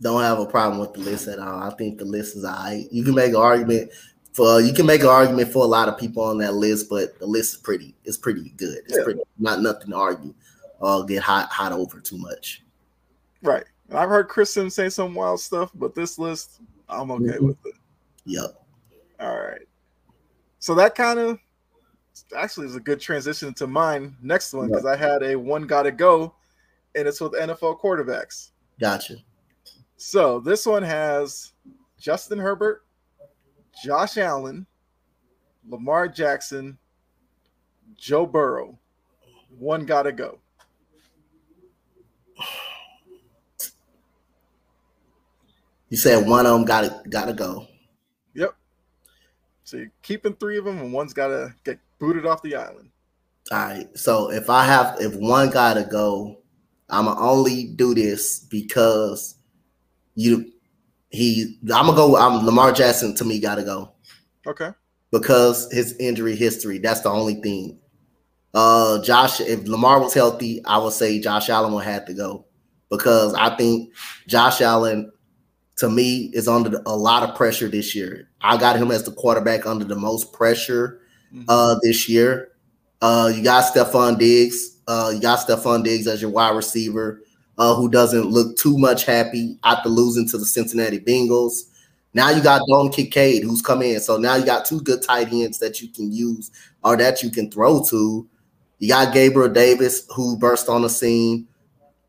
[0.00, 1.62] Don't have a problem with the list at all.
[1.62, 2.86] I think the list is all right.
[2.90, 3.90] You can make an argument
[4.32, 7.18] for you can make an argument for a lot of people on that list, but
[7.18, 8.78] the list is pretty it's pretty good.
[8.86, 9.04] It's yeah.
[9.04, 10.34] pretty not nothing to argue
[10.80, 12.62] or get hot hot over too much.
[13.42, 13.64] Right.
[13.92, 17.46] I've heard Kristen say some wild stuff, but this list, I'm okay mm-hmm.
[17.46, 17.74] with it.
[18.24, 18.62] Yep.
[19.20, 19.66] All right.
[20.58, 21.38] So that kind of
[22.36, 24.94] actually is a good transition to mine next one because yep.
[24.94, 26.34] I had a one gotta go,
[26.94, 28.50] and it's with NFL quarterbacks.
[28.80, 29.16] Gotcha.
[29.96, 31.52] So this one has
[31.98, 32.84] Justin Herbert,
[33.82, 34.66] Josh Allen,
[35.68, 36.78] Lamar Jackson,
[37.96, 38.78] Joe Burrow.
[39.58, 40.38] One got to go.
[45.88, 47.66] You said one of them got to got to go.
[48.34, 48.54] Yep.
[49.64, 52.90] So you're keeping three of them, and one's got to get booted off the island.
[53.50, 53.98] All right.
[53.98, 56.38] So if I have, if one got to go,
[56.90, 59.36] I'm gonna only do this because
[60.14, 60.52] you
[61.10, 62.16] he I'm gonna go.
[62.16, 63.92] I'm Lamar Jackson to me gotta go.
[64.46, 64.70] Okay.
[65.10, 67.78] Because his injury history, that's the only thing.
[68.54, 72.46] Uh Josh, if Lamar was healthy, I would say Josh Allen would have to go.
[72.90, 73.92] Because I think
[74.26, 75.12] Josh Allen
[75.78, 78.28] to me is under a lot of pressure this year.
[78.40, 81.00] I got him as the quarterback under the most pressure
[81.32, 81.44] mm-hmm.
[81.48, 82.52] uh this year.
[83.00, 84.78] Uh you got Stefon Diggs.
[84.86, 87.22] Uh you got Stefon Diggs as your wide receiver
[87.58, 91.64] uh, who doesn't look too much happy after losing to the Cincinnati Bengals.
[92.14, 94.00] Now you got Dalton Kincaid who's come in.
[94.00, 96.50] So now you got two good tight ends that you can use
[96.82, 98.26] or that you can throw to.
[98.78, 101.48] You got Gabriel Davis who burst on the scene.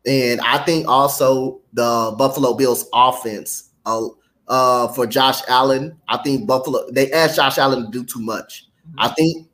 [0.06, 4.06] And I think also the Buffalo Bills offense uh,
[4.48, 5.96] uh, for Josh Allen.
[6.08, 8.66] I think Buffalo, they asked Josh Allen to do too much.
[8.98, 9.46] I think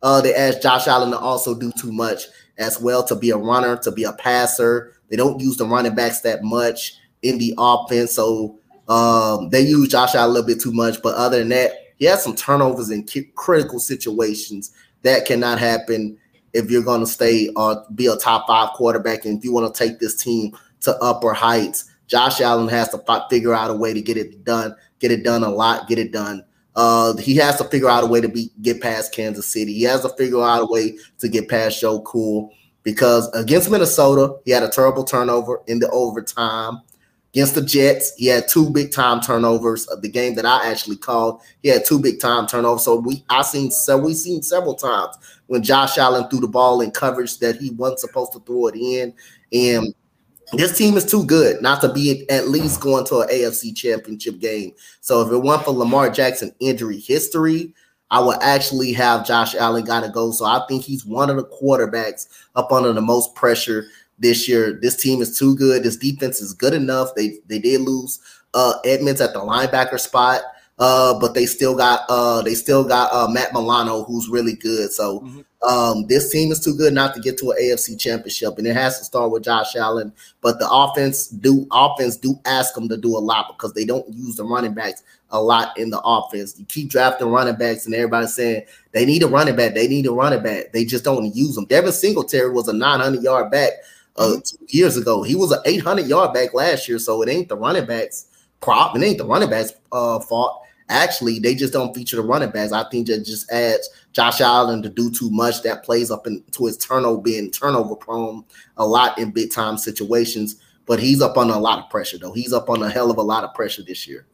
[0.00, 3.36] Uh, they ask Josh Allen to also do too much as well to be a
[3.36, 4.92] runner, to be a passer.
[5.10, 9.88] They don't use the running backs that much in the offense, so um, they use
[9.88, 11.02] Josh Allen a little bit too much.
[11.02, 14.70] But other than that, he has some turnovers in critical situations
[15.02, 16.16] that cannot happen
[16.52, 19.72] if you're going to stay or be a top five quarterback and if you want
[19.72, 21.90] to take this team to upper heights.
[22.06, 25.44] Josh Allen has to figure out a way to get it done, get it done
[25.44, 26.42] a lot, get it done.
[26.74, 29.74] Uh, he has to figure out a way to be get past Kansas City.
[29.74, 34.36] He has to figure out a way to get past Joe Cool because against Minnesota,
[34.44, 36.80] he had a terrible turnover in the overtime.
[37.34, 40.96] Against the Jets, he had two big time turnovers of the game that I actually
[40.96, 41.42] called.
[41.62, 42.84] He had two big time turnovers.
[42.84, 46.80] So we I seen so we seen several times when Josh Allen threw the ball
[46.80, 49.14] in coverage that he wasn't supposed to throw it in.
[49.52, 49.94] And
[50.54, 54.38] this team is too good not to be at least going to an AFC championship
[54.38, 54.72] game.
[55.00, 57.74] So if it weren't for Lamar Jackson injury history,
[58.10, 60.30] I would actually have Josh Allen got to go.
[60.30, 63.84] So I think he's one of the quarterbacks up under the most pressure
[64.18, 64.72] this year.
[64.72, 65.82] This team is too good.
[65.82, 67.14] This defense is good enough.
[67.14, 68.20] They they did lose
[68.54, 70.42] uh Edmunds at the linebacker spot.
[70.80, 74.92] Uh, but they still got uh they still got uh Matt Milano who's really good.
[74.92, 75.68] So mm-hmm.
[75.68, 78.76] um this team is too good not to get to an AFC championship, and it
[78.76, 80.12] has to start with Josh Allen.
[80.40, 84.08] But the offense do offense do ask them to do a lot because they don't
[84.08, 86.56] use the running backs a lot in the offense.
[86.56, 90.06] You keep drafting running backs, and everybody's saying they need a running back, they need
[90.06, 90.72] a running back.
[90.72, 91.64] They just don't use them.
[91.64, 93.72] Devin Singletary was a 900 yard back
[94.18, 94.40] uh, mm-hmm.
[94.40, 95.22] two years ago.
[95.22, 98.26] He was an 800 yard back last year, so it ain't the running backs
[98.60, 102.50] prop, it ain't the running backs uh, fault Actually, they just don't feature the running
[102.50, 102.72] backs.
[102.72, 105.62] I think that just adds Josh Allen to do too much.
[105.62, 108.44] That plays up into his turnover, being turnover prone
[108.78, 110.56] a lot in big time situations.
[110.86, 112.32] But he's up on a lot of pressure, though.
[112.32, 114.24] He's up on a hell of a lot of pressure this year.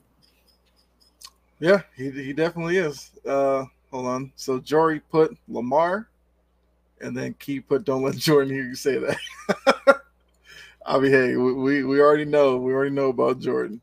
[1.58, 3.10] Yeah, he, he definitely is.
[3.26, 4.32] Uh, hold on.
[4.36, 6.08] So Jory put Lamar,
[7.04, 10.00] and then keep put don't let Jordan hear you say that.
[10.86, 13.80] I mean, hey, we, we already know we already know about Jordan.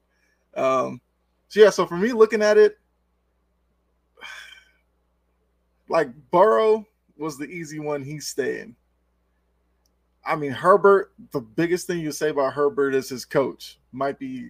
[0.55, 1.01] Um,
[1.47, 2.77] so yeah, so for me looking at it,
[5.89, 6.85] like Burrow
[7.17, 8.03] was the easy one.
[8.03, 8.75] He's staying.
[10.25, 11.13] I mean, Herbert.
[11.31, 14.49] The biggest thing you say about Herbert is his coach might be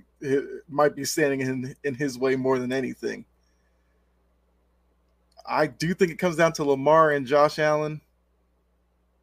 [0.69, 3.25] might be standing in in his way more than anything.
[5.45, 8.01] I do think it comes down to Lamar and Josh Allen.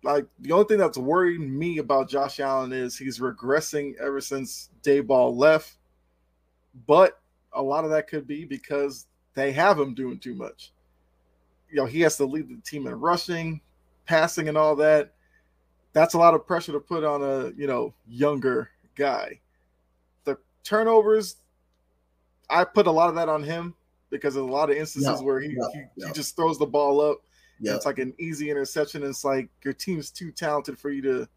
[0.08, 4.70] Like the only thing that's worrying me about Josh Allen is he's regressing ever since
[4.82, 5.76] Daboll left.
[6.86, 7.20] But
[7.52, 10.72] a lot of that could be because they have him doing too much.
[11.70, 13.60] You know, he has to lead the team in rushing,
[14.06, 15.12] passing, and all that.
[15.92, 19.40] That's a lot of pressure to put on a you know younger guy.
[20.24, 21.36] The turnovers,
[22.48, 23.74] I put a lot of that on him
[24.08, 27.18] because of a lot of instances where he, he, he, just throws the ball up.
[27.60, 29.02] It's like an easy interception.
[29.02, 31.28] It's like your team's too talented for you to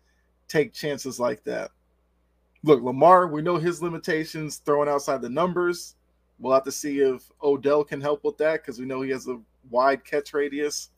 [0.47, 1.71] take chances like that.
[2.63, 5.95] Look, Lamar, we know his limitations throwing outside the numbers.
[6.39, 9.27] We'll have to see if Odell can help with that because we know he has
[9.27, 10.89] a wide catch radius.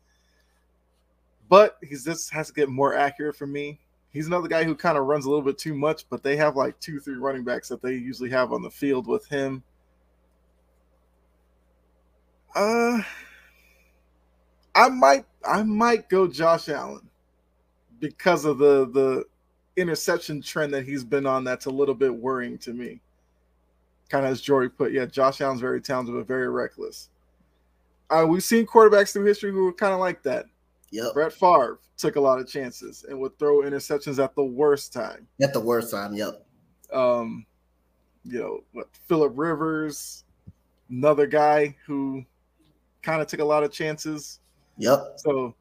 [1.49, 3.79] But he's just has to get more accurate for me.
[4.09, 6.55] He's another guy who kind of runs a little bit too much, but they have
[6.55, 9.63] like two, three running backs that they usually have on the field with him.
[12.55, 13.01] Uh
[14.75, 17.07] I might I might go Josh Allen
[17.99, 19.25] because of the the
[19.75, 22.99] interception trend that he's been on that's a little bit worrying to me
[24.13, 27.09] kind of as Jory put, yeah, Josh Allen's very talented but very reckless.
[28.11, 30.45] Uh, we've seen quarterbacks through history who were kind of like that.
[30.91, 31.13] Yep.
[31.15, 35.27] Brett Favre took a lot of chances and would throw interceptions at the worst time.
[35.41, 36.45] At the worst time, yep.
[36.93, 37.47] Um,
[38.23, 40.25] you know, what Philip Rivers,
[40.91, 42.23] another guy who
[43.01, 44.41] kind of took a lot of chances.
[44.77, 45.13] Yep.
[45.17, 45.55] So,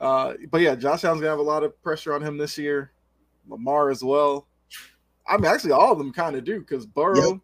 [0.00, 2.92] uh, but yeah, Josh Allen's gonna have a lot of pressure on him this year.
[3.48, 4.46] Lamar as well.
[5.26, 7.40] I mean, actually, all of them kind of do because Burrow, yep.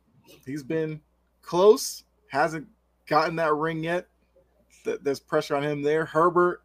[0.47, 1.01] He's been
[1.43, 2.67] close, hasn't
[3.07, 4.09] gotten that ring yet.
[4.85, 6.05] There's pressure on him there.
[6.05, 6.63] Herbert,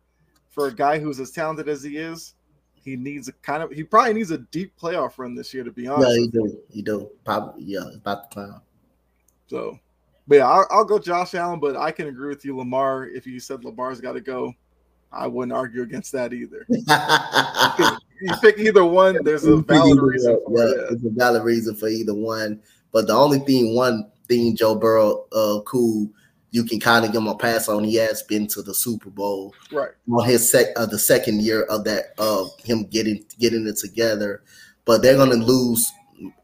[0.49, 2.33] for a guy who's as talented as he is,
[2.73, 5.71] he needs a kind of he probably needs a deep playoff run this year to
[5.71, 6.09] be honest.
[6.09, 6.59] Yeah, he do.
[6.69, 7.11] He do.
[7.23, 8.61] Probably yeah, about the time.
[9.47, 9.79] So,
[10.27, 13.05] but yeah, I'll, I'll, go Josh Allen, but I can agree with you, Lamar.
[13.05, 14.53] If you said Lamar's got to go,
[15.11, 16.65] I wouldn't argue against that either.
[18.21, 19.23] you pick either one.
[19.23, 20.39] There's a valid reason.
[20.49, 22.61] yeah, there's a valid reason for either one.
[22.91, 26.09] But the only thing, one thing Joe Burrow, uh, cool,
[26.51, 27.83] you can kind of give him a pass on.
[27.83, 29.91] He has been to the Super Bowl, right?
[30.11, 34.43] On his sec, uh, the second year of that, of him getting getting it together.
[34.85, 35.89] But they're going to lose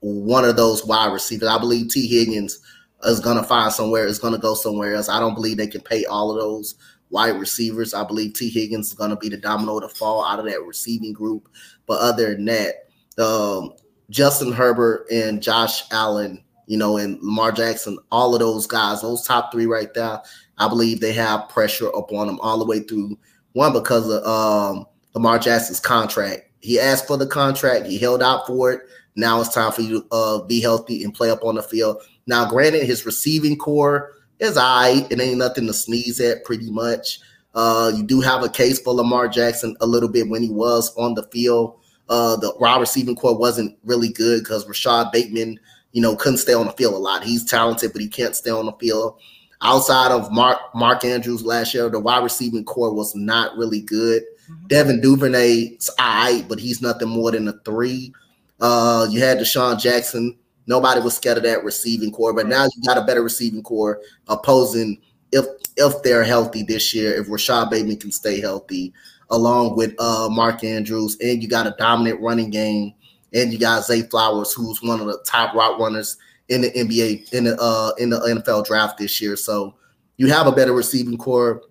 [0.02, 1.48] one of those wide receivers.
[1.48, 2.60] I believe Tee Higgins
[3.06, 4.06] is going to find somewhere.
[4.06, 5.10] Is going to go somewhere else.
[5.10, 6.76] I don't believe they can pay all of those
[7.10, 7.94] wide receivers.
[7.94, 10.64] I believe Tee Higgins is going to be the domino to fall out of that
[10.64, 11.48] receiving group.
[11.86, 12.90] But other than that,
[13.24, 13.74] um,
[14.10, 19.26] Justin Herbert and Josh Allen, you know, and Lamar Jackson, all of those guys, those
[19.26, 20.22] top three right there,
[20.58, 23.18] I believe they have pressure upon them all the way through.
[23.54, 26.50] One because of um, Lamar Jackson's contract.
[26.62, 28.82] He asked for the contract, he held out for it.
[29.16, 32.02] Now it's time for you to uh, be healthy and play up on the field.
[32.28, 34.94] Now, granted, his receiving core is I.
[34.94, 35.12] Right.
[35.12, 37.20] It ain't nothing to sneeze at, pretty much.
[37.56, 40.96] Uh, you do have a case for Lamar Jackson a little bit when he was
[40.98, 41.80] on the field.
[42.10, 45.60] Uh, the wide receiving core wasn't really good because Rashod Bateman,
[45.92, 47.24] you know, couldn't stay on the field a lot.
[47.24, 49.20] He's talented, but he can't stay on the field.
[49.62, 54.24] Outside of Mark Mark Andrews last year, the wide receiving core was not really good.
[54.52, 54.68] Mm-hmm.
[54.68, 58.14] Devin Duvernay's all right, but he's nothing more than a three.
[58.60, 60.38] Uh, you had DeSean Jackson.
[60.68, 64.02] Nobody was scared of that receiving core, but now you got a better receiving core
[64.28, 65.02] opposing
[65.32, 65.46] if
[65.76, 68.94] if they're healthy this year, if Rashod Bateman can stay healthy,
[69.32, 72.94] along with uh, Mark Andrews, and you got a dominant running game,
[73.34, 76.18] and you got Zay Flowers, who's one of the top route runners
[76.50, 79.36] in the NBA in the uh, in the NFL draft this year.
[79.36, 79.76] So
[80.18, 81.64] you have a better receiving core,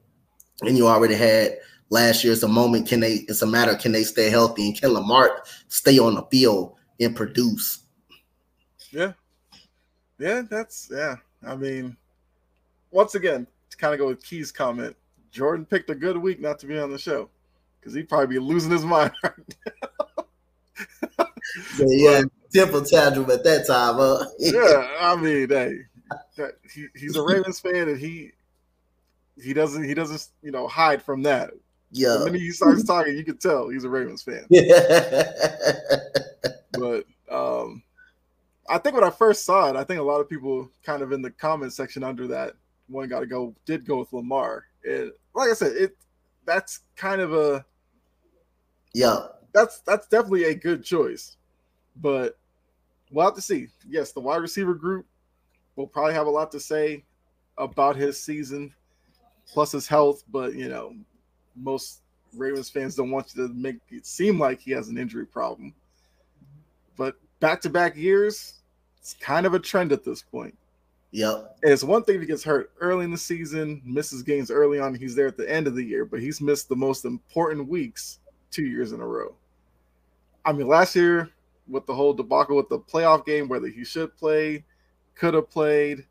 [0.62, 1.56] and you already had
[1.88, 2.32] last year.
[2.32, 2.88] It's a moment.
[2.88, 3.24] Can they?
[3.28, 3.76] It's a matter.
[3.76, 4.68] Can they stay healthy?
[4.68, 7.81] And can Lamar stay on the field and produce?
[8.92, 9.12] Yeah,
[10.18, 10.42] yeah.
[10.48, 11.16] That's yeah.
[11.46, 11.96] I mean,
[12.90, 14.96] once again, to kind of go with Key's comment,
[15.30, 17.28] Jordan picked a good week not to be on the show
[17.80, 19.32] because he'd probably be losing his mind right
[21.18, 21.26] now.
[21.78, 22.22] yeah,
[22.52, 24.24] temper tantrum at that time, huh?
[24.38, 25.78] yeah, I mean, hey,
[26.36, 28.32] that, he, he's a Ravens fan, and he
[29.42, 31.50] he doesn't he doesn't you know hide from that.
[31.90, 32.16] Yeah.
[32.18, 34.46] The minute he starts talking, you can tell he's a Ravens fan.
[36.72, 37.81] but um,
[38.68, 41.12] I think when I first saw it, I think a lot of people kind of
[41.12, 42.54] in the comment section under that
[42.88, 44.64] one got to go did go with Lamar.
[44.84, 45.96] And like I said, it
[46.44, 47.64] that's kind of a
[48.94, 49.18] yeah.
[49.52, 51.36] That's that's definitely a good choice.
[51.96, 52.38] But
[53.10, 53.68] we'll have to see.
[53.88, 55.06] Yes, the wide receiver group
[55.76, 57.04] will probably have a lot to say
[57.58, 58.74] about his season
[59.46, 60.94] plus his health, but you know,
[61.56, 62.00] most
[62.34, 65.74] Ravens fans don't want you to make it seem like he has an injury problem.
[66.96, 68.60] But back to back years,
[68.98, 70.56] it's kind of a trend at this point.
[71.10, 71.58] Yep.
[71.62, 74.78] And it's one thing if he gets hurt early in the season, misses games early
[74.78, 77.68] on, he's there at the end of the year, but he's missed the most important
[77.68, 78.20] weeks
[78.50, 79.34] two years in a row.
[80.46, 81.30] I mean, last year
[81.68, 84.64] with the whole debacle with the playoff game, whether he should play,
[85.16, 86.06] could have played,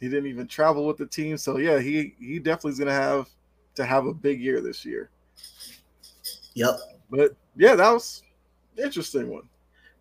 [0.00, 1.38] he didn't even travel with the team.
[1.38, 3.28] So yeah, he he definitely is gonna have
[3.74, 5.10] to have a big year this year.
[6.54, 6.78] Yep.
[7.10, 8.22] But yeah, that was
[8.76, 9.48] interesting one.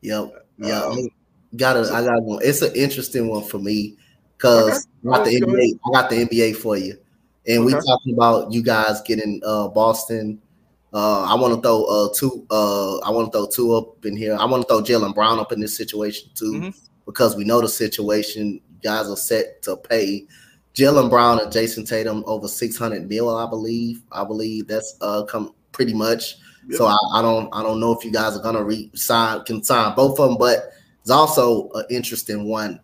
[0.03, 0.45] Yep.
[0.57, 0.83] Yeah.
[0.83, 1.09] Um,
[1.55, 1.91] got it.
[1.91, 2.41] I got one.
[2.43, 3.97] It's an interesting one for me
[4.37, 5.09] because okay.
[5.09, 5.79] I got the NBA.
[5.85, 6.97] I got the NBA for you,
[7.47, 7.75] and okay.
[7.75, 10.41] we talking about you guys getting uh Boston.
[10.93, 12.45] Uh, I want to throw uh two.
[12.51, 14.35] Uh, I want to throw two up in here.
[14.39, 16.69] I want to throw Jaylen Brown up in this situation too, mm-hmm.
[17.05, 18.61] because we know the situation.
[18.69, 20.27] You guys are set to pay
[20.75, 24.03] Jaylen Brown and Jayson Tatum over 600 mil, I believe.
[24.11, 26.35] I believe that's uh come pretty much.
[26.69, 26.77] Yep.
[26.77, 29.95] So I, I, don't I don't know if you guys are gonna re-sign can sign
[29.95, 32.79] both of them, but it's also an interesting one.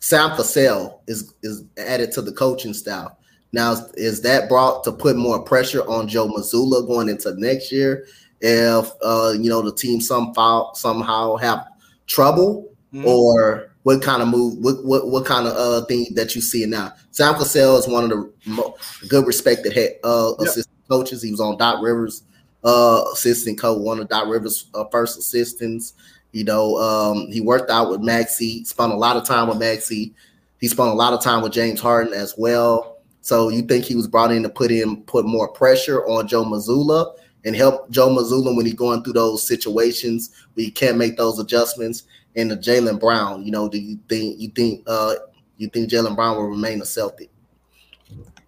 [0.00, 3.12] Sam Cassell is is added to the coaching staff.
[3.52, 8.06] Now, is that brought to put more pressure on Joe Mazzulla going into next year?
[8.40, 11.66] If uh, you know the team somehow somehow have
[12.06, 13.06] trouble, mm-hmm.
[13.06, 16.66] or what kind of move, what what, what kind of uh thing that you see
[16.66, 16.92] now?
[17.12, 18.76] Sam Cassell is one of the mo-
[19.08, 20.48] good respected head uh, yep.
[20.48, 21.22] assistant coaches.
[21.22, 22.24] He was on Doc Rivers
[22.64, 25.94] uh assistant coach, one of Doc Rivers' uh, first assistants.
[26.32, 30.14] You know, um, he worked out with Maxey, spent a lot of time with Maxey.
[30.60, 32.98] He spent a lot of time with James Harden as well.
[33.20, 36.44] So you think he was brought in to put in put more pressure on Joe
[36.44, 41.16] Mazzulla and help Joe Mazzulla when he's going through those situations where he can't make
[41.16, 42.04] those adjustments
[42.36, 45.14] and the Jaylen Brown, you know, do you think you think uh
[45.56, 47.30] you think Jaylen Brown will remain a Celtic?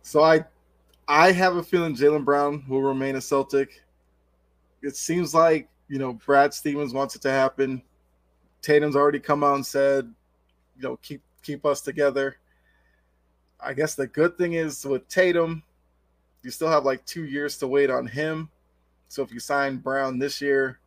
[0.03, 0.45] So I
[1.07, 3.84] I have a feeling Jaylen Brown will remain a Celtic.
[4.85, 7.83] It seems like you know Brad Stevens wants it to happen.
[8.63, 10.13] Tatum's already come out and said,
[10.77, 12.37] you know, keep keep us together.
[13.61, 15.63] I guess the good thing is with Tatum,
[16.43, 18.51] you still have like two years to wait on him.
[19.09, 20.81] So if you sign Brown this year,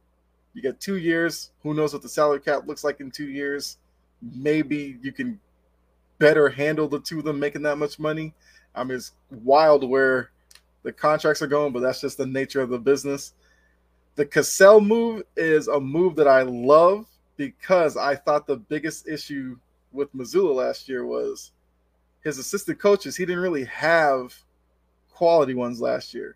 [0.54, 1.52] you get two years.
[1.64, 3.78] Who knows what the salary cap looks like in two years?
[4.22, 5.40] Maybe you can
[6.20, 8.34] better handle the two of them making that much money.
[8.76, 10.32] I mean, it's wild where
[10.84, 13.34] the contracts are going, but that's just the nature of the business.
[14.18, 17.06] The Cassell move is a move that I love
[17.38, 19.58] because I thought the biggest issue
[19.92, 21.52] with Mazzulla last year was
[22.24, 23.16] his assistant coaches.
[23.16, 24.34] He didn't really have
[25.14, 26.36] quality ones last year.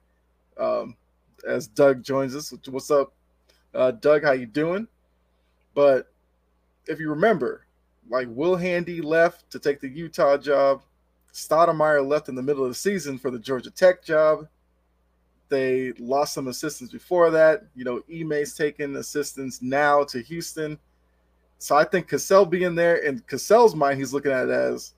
[0.60, 0.96] Um,
[1.48, 3.14] as Doug joins us, what's up,
[3.74, 4.24] uh, Doug?
[4.24, 4.88] How you doing?
[5.74, 6.12] But
[6.86, 7.66] if you remember,
[8.12, 10.84] like Will Hardy left to take the Utah job,
[11.34, 14.48] Stoudamire left in the middle of the season for the Georgia Tech job.
[15.52, 17.64] They lost some assistants before that.
[17.76, 20.80] You know, Ime's taking assistants now to Houston.
[21.58, 24.94] So I think Cassell being there, in Cassell's mind, he's looking at it as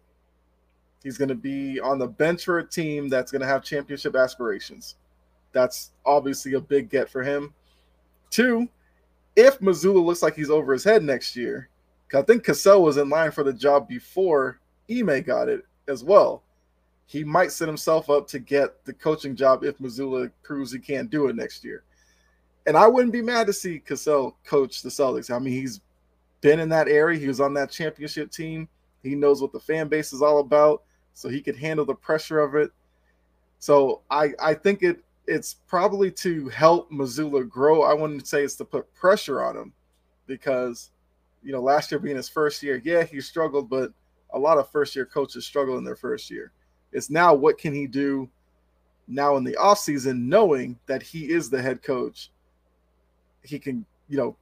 [1.02, 4.16] he's going to be on the bench for a team that's going to have championship
[4.16, 4.96] aspirations.
[5.54, 7.52] That's obviously a big get for him.
[8.30, 8.70] Two,
[9.36, 11.68] if Mazzulla looks like he's over his head next year,
[12.14, 16.44] I think Cassell was in line for the job before Ime got it as well.
[17.06, 21.10] He might set himself up to get the coaching job if Mazzulla proves he can't
[21.10, 21.84] do it next year.
[22.66, 25.34] And I wouldn't be mad to see Cassell coach the Celtics.
[25.34, 25.82] I mean, he's
[26.42, 27.20] been in that area.
[27.20, 28.68] He was on that championship team.
[29.02, 30.84] He knows what the fan base is all about,
[31.14, 32.72] so he could handle the pressure of it.
[33.60, 37.84] So I I think it it's probably to help Mazzulla grow.
[37.84, 39.74] I wouldn't say it's to put pressure on him
[40.28, 40.92] because
[41.42, 43.92] you know last year being his first year, yeah, he struggled, but
[44.34, 46.52] a lot of first year coaches struggle in their first year.
[46.94, 48.30] It's now what can he do
[49.08, 52.32] now in the offseason, knowing that he is the head coach.
[53.44, 54.36] He can, you know,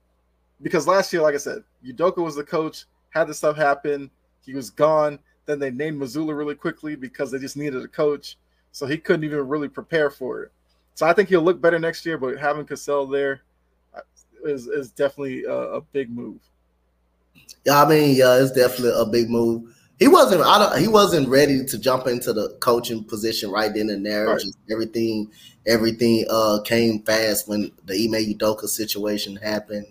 [0.61, 4.09] because last year, like I said, Udoka was the coach, had this stuff happen,
[4.45, 5.19] he was gone.
[5.45, 8.37] Then they named Mazzulla really quickly because they just needed a coach.
[8.71, 10.51] So he couldn't even really prepare for it.
[10.93, 13.41] So I think he'll look better next year, but having Cassell there
[13.95, 14.01] uh,
[14.45, 16.39] is, is definitely a, a big move.
[17.65, 21.29] Yeah, I mean, yeah, it's definitely a big move he wasn't I don't he wasn't
[21.29, 24.29] ready to jump into the coaching position right then and there.
[24.29, 24.41] Right.
[24.71, 25.31] Everything
[25.67, 29.85] everything uh came fast when the Ime Udoka situation happened.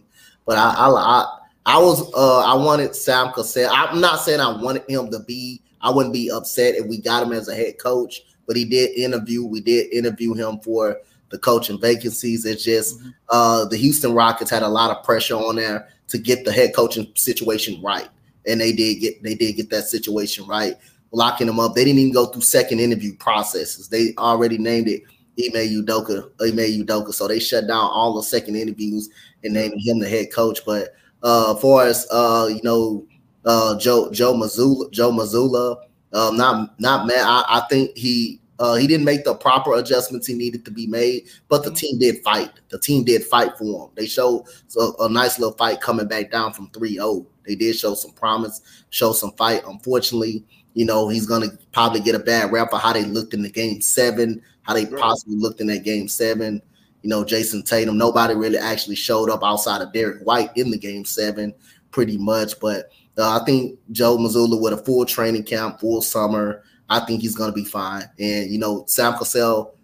[0.47, 3.71] But I I I, I was uh I wanted Sam Cassell.
[3.73, 7.23] I'm not saying I wanted him to be I wouldn't be upset if we got
[7.23, 10.99] him as a head coach, but he did interview, we did interview him for
[11.29, 12.45] the coaching vacancies.
[12.45, 13.11] It's just mm-hmm.
[13.29, 16.75] uh the Houston Rockets had a lot of pressure on there to get the head
[16.75, 18.09] coaching situation right
[18.47, 20.75] and they did get they did get that situation right,
[21.13, 21.75] locking them up.
[21.75, 23.89] They didn't even go through second interview processes.
[23.89, 25.03] They already named it
[25.39, 27.13] Ime Udoka, Ime Udoka.
[27.13, 29.09] So they shut down all the second interviews
[29.45, 30.61] and named him the head coach.
[30.65, 33.07] But uh for us, uh, you know,
[33.45, 35.77] uh Joe Joe Mazzulla, Joe Mazzulla,
[36.13, 37.21] um, not not mad.
[37.21, 40.87] I, I think he uh, he didn't make the proper adjustments he needed to be
[40.87, 42.51] made, but the team did fight.
[42.69, 43.91] The team did fight for him.
[43.95, 44.45] They showed
[44.79, 47.27] a, a nice little fight coming back down from 3 0.
[47.47, 48.61] They did show some promise,
[48.91, 49.63] show some fight.
[49.67, 53.35] Unfortunately, you know, he's going to probably get a bad rap for how they looked
[53.35, 55.01] in the game seven, how they right.
[55.01, 56.63] possibly looked in that game seven.
[57.03, 60.79] You know, Jayson Tatum, nobody really actually showed up outside of Derrick White in the
[60.79, 61.55] game seven,
[61.91, 62.61] pretty much.
[62.61, 67.23] But uh, I think Joe Mazzulla with a full training camp, full summer, I think
[67.23, 68.05] he's going to be fine.
[68.19, 69.75] And you know, Sam Cassell,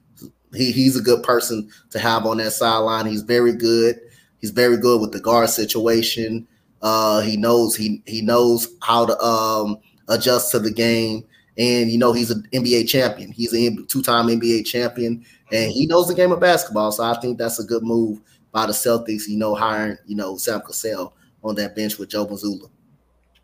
[0.54, 3.06] he, he's a good person to have on that sideline.
[3.06, 4.00] He's very good.
[4.40, 6.46] He's very good with the guard situation.
[6.82, 11.24] Uh, he knows he he knows how to um, adjust to the game,
[11.58, 13.32] and you know he's an NBA champion.
[13.32, 16.92] He's a two-time NBA champion, and he knows the game of basketball.
[16.92, 18.20] So I think that's a good move
[18.52, 19.26] by the Celtics.
[19.26, 22.68] You know, hiring you know Sam Cassell on that bench with Joe Mazzulla.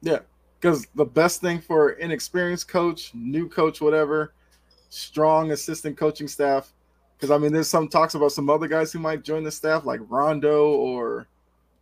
[0.03, 0.19] Yeah,
[0.61, 4.35] because the best thing for inexperienced coach, new coach, whatever,
[4.91, 6.73] strong assistant coaching staff.
[7.17, 9.85] Because I mean, there's some talks about some other guys who might join the staff,
[9.85, 11.29] like Rondo, or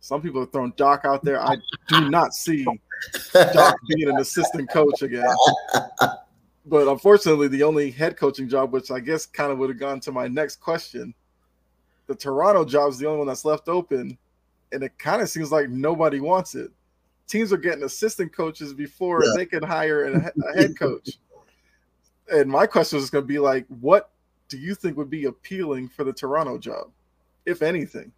[0.01, 1.41] some people are throwing Doc out there.
[1.41, 1.55] I
[1.87, 2.65] do not see
[3.33, 5.33] Doc being an assistant coach again.
[6.65, 9.99] But unfortunately, the only head coaching job, which I guess kind of would have gone
[10.01, 11.13] to my next question,
[12.07, 14.17] the Toronto job is the only one that's left open,
[14.71, 16.71] and it kind of seems like nobody wants it
[17.31, 19.31] teams are getting assistant coaches before yeah.
[19.37, 21.11] they can hire a, a head coach.
[22.31, 24.11] and my question is going to be like, what
[24.49, 26.91] do you think would be appealing for the Toronto job,
[27.45, 28.11] if anything?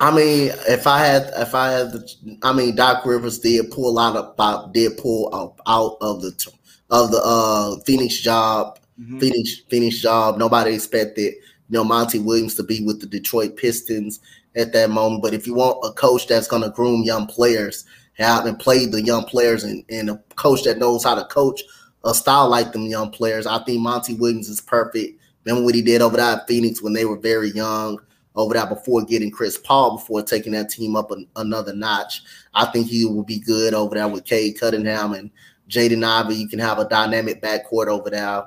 [0.00, 3.98] I mean, if I had, if I had, the, I mean, Doc Rivers did pull
[3.98, 6.52] out about, did pull out, out of the
[6.90, 9.18] of the uh Phoenix job, mm-hmm.
[9.18, 10.38] Phoenix Phoenix job.
[10.38, 14.20] Nobody expected, you know, Monty Williams to be with the Detroit Pistons
[14.54, 15.22] at that moment.
[15.22, 17.84] But if you want a coach that's going to groom young players,
[18.18, 21.62] have and play the young players and, and a coach that knows how to coach
[22.04, 23.46] a style like them young players.
[23.46, 25.20] I think Monty Williams is perfect.
[25.44, 27.98] Remember what he did over there at Phoenix when they were very young,
[28.38, 32.22] over there before getting Chris Paul, before taking that team up an, another notch.
[32.54, 35.30] I think he will be good over there with Cade Cunningham and
[35.68, 36.36] Jaden Ivey.
[36.36, 38.44] You can have a dynamic backcourt over there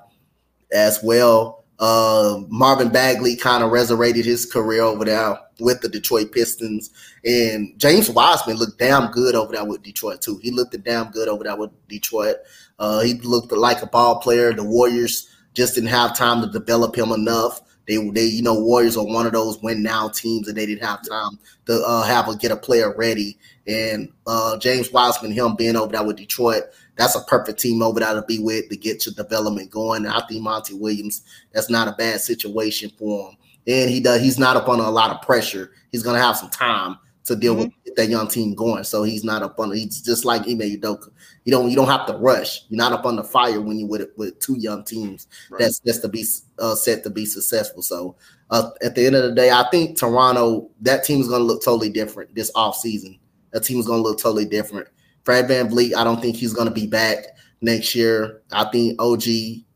[0.72, 1.66] as well.
[1.78, 6.92] Uh, Marvin Bagley kind of resurrected his career over there with the Detroit Pistons,
[7.26, 10.40] and James Wiseman looked damn good over there with Detroit too.
[10.42, 12.38] He looked damn good over there with Detroit.
[12.80, 14.54] Uh, he looked like a ball player.
[14.54, 17.62] The Warriors just didn't have time to develop him enough.
[17.92, 20.86] They, they, you know, Warriors are one of those win now teams, and they didn't
[20.86, 23.38] have time to uh, have a get a player ready.
[23.68, 26.64] And uh, James Wiseman, him being over there with Detroit,
[26.96, 30.06] that's a perfect team over there to be with to get your development going.
[30.06, 33.38] And I think Monty Williams, that's not a bad situation for him.
[33.68, 35.72] And he does, he's not up under a lot of pressure.
[35.92, 37.72] He's gonna have some time to deal mm-hmm.
[37.84, 38.86] with that young team going.
[38.86, 39.74] So he's not up on.
[39.74, 41.10] He's just like Ime Udoka.
[41.44, 42.66] You don't you don't have to rush.
[42.70, 45.28] You're not up on the fire when you with with two young teams.
[45.50, 45.60] Right.
[45.60, 46.24] That's that's to be
[46.60, 47.82] uh, set to be successful.
[47.82, 48.16] So
[48.52, 51.46] uh, at the end of the day, I think Toronto that team is going to
[51.46, 53.18] look totally different this off season.
[53.52, 54.88] That team is going to look totally different.
[55.24, 57.26] Fred VanVleet, I don't think he's going to be back
[57.62, 58.42] next year.
[58.52, 59.24] I think OG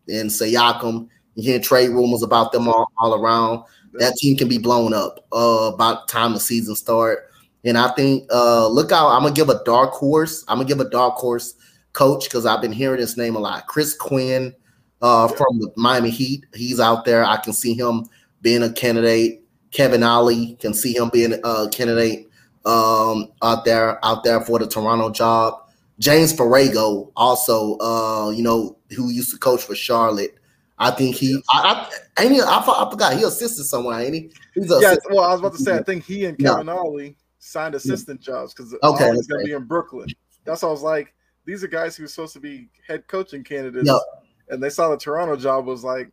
[0.07, 3.63] and Siakam, you hear trade rumors about them all, all around.
[3.93, 7.29] That team can be blown up uh, about time the season start.
[7.65, 10.45] And I think uh, look out, I'm gonna give a dark horse.
[10.47, 11.55] I'm gonna give a dark horse
[11.93, 13.65] coach because I've been hearing his name a lot.
[13.67, 14.53] Chris Quinn
[15.01, 16.45] uh, from the Miami Heat.
[16.53, 17.25] He's out there.
[17.25, 18.05] I can see him
[18.41, 19.43] being a candidate.
[19.71, 22.29] Kevin Ollie can see him being a candidate
[22.65, 25.55] um, out there out there for the Toronto job.
[25.97, 30.35] James Borrego, also, uh, you know, who used to coach for Charlotte.
[30.77, 31.87] I think he, I,
[32.17, 34.31] I, ain't he, I, I forgot he assisted somewhere, ain't he?
[34.53, 36.77] He's yeah, well, I was about to say, I think he and Kevin no.
[36.79, 37.15] Ollie
[37.45, 40.07] signed assistant jobs because okay, Ollie's going to be in Brooklyn.
[40.45, 41.13] That's why I was like,
[41.45, 44.01] these are guys who are supposed to be head coaching candidates, yep.
[44.49, 46.11] and they saw the Toronto job was like,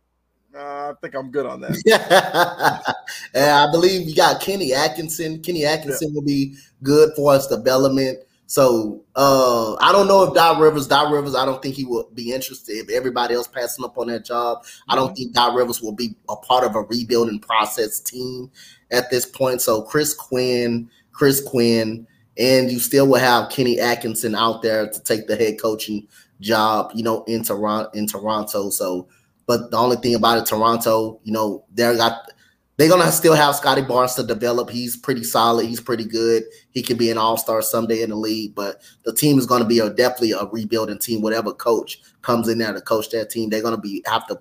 [0.55, 2.95] I think I'm good on that.
[3.33, 5.41] and I believe you got Kenny Atkinson.
[5.41, 6.13] Kenny Atkinson yeah.
[6.13, 8.19] will be good for us development.
[8.45, 12.07] So uh, I don't know if Doc Rivers, Doc Rivers, I don't think he will
[12.13, 12.73] be interested.
[12.73, 14.63] If everybody else passing up on that job.
[14.87, 15.15] I don't mm-hmm.
[15.15, 18.51] think Doc Rivers will be a part of a rebuilding process team
[18.91, 19.61] at this point.
[19.61, 22.05] So Chris Quinn, Chris Quinn,
[22.37, 26.07] and you still will have Kenny Atkinson out there to take the head coaching
[26.41, 27.89] job, you know, in Toronto.
[27.91, 29.07] In Toronto, so
[29.45, 32.31] but the only thing about it, Toronto, you know, they're got
[32.77, 34.69] they're gonna still have Scottie Barnes to develop.
[34.69, 35.67] He's pretty solid.
[35.67, 36.43] He's pretty good.
[36.71, 38.55] He can be an all star someday in the league.
[38.55, 41.21] But the team is gonna be a definitely a rebuilding team.
[41.21, 44.39] Whatever coach comes in there to coach that team, they're gonna be have to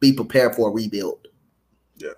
[0.00, 1.28] be prepared for a rebuild.
[1.96, 2.10] Yeah,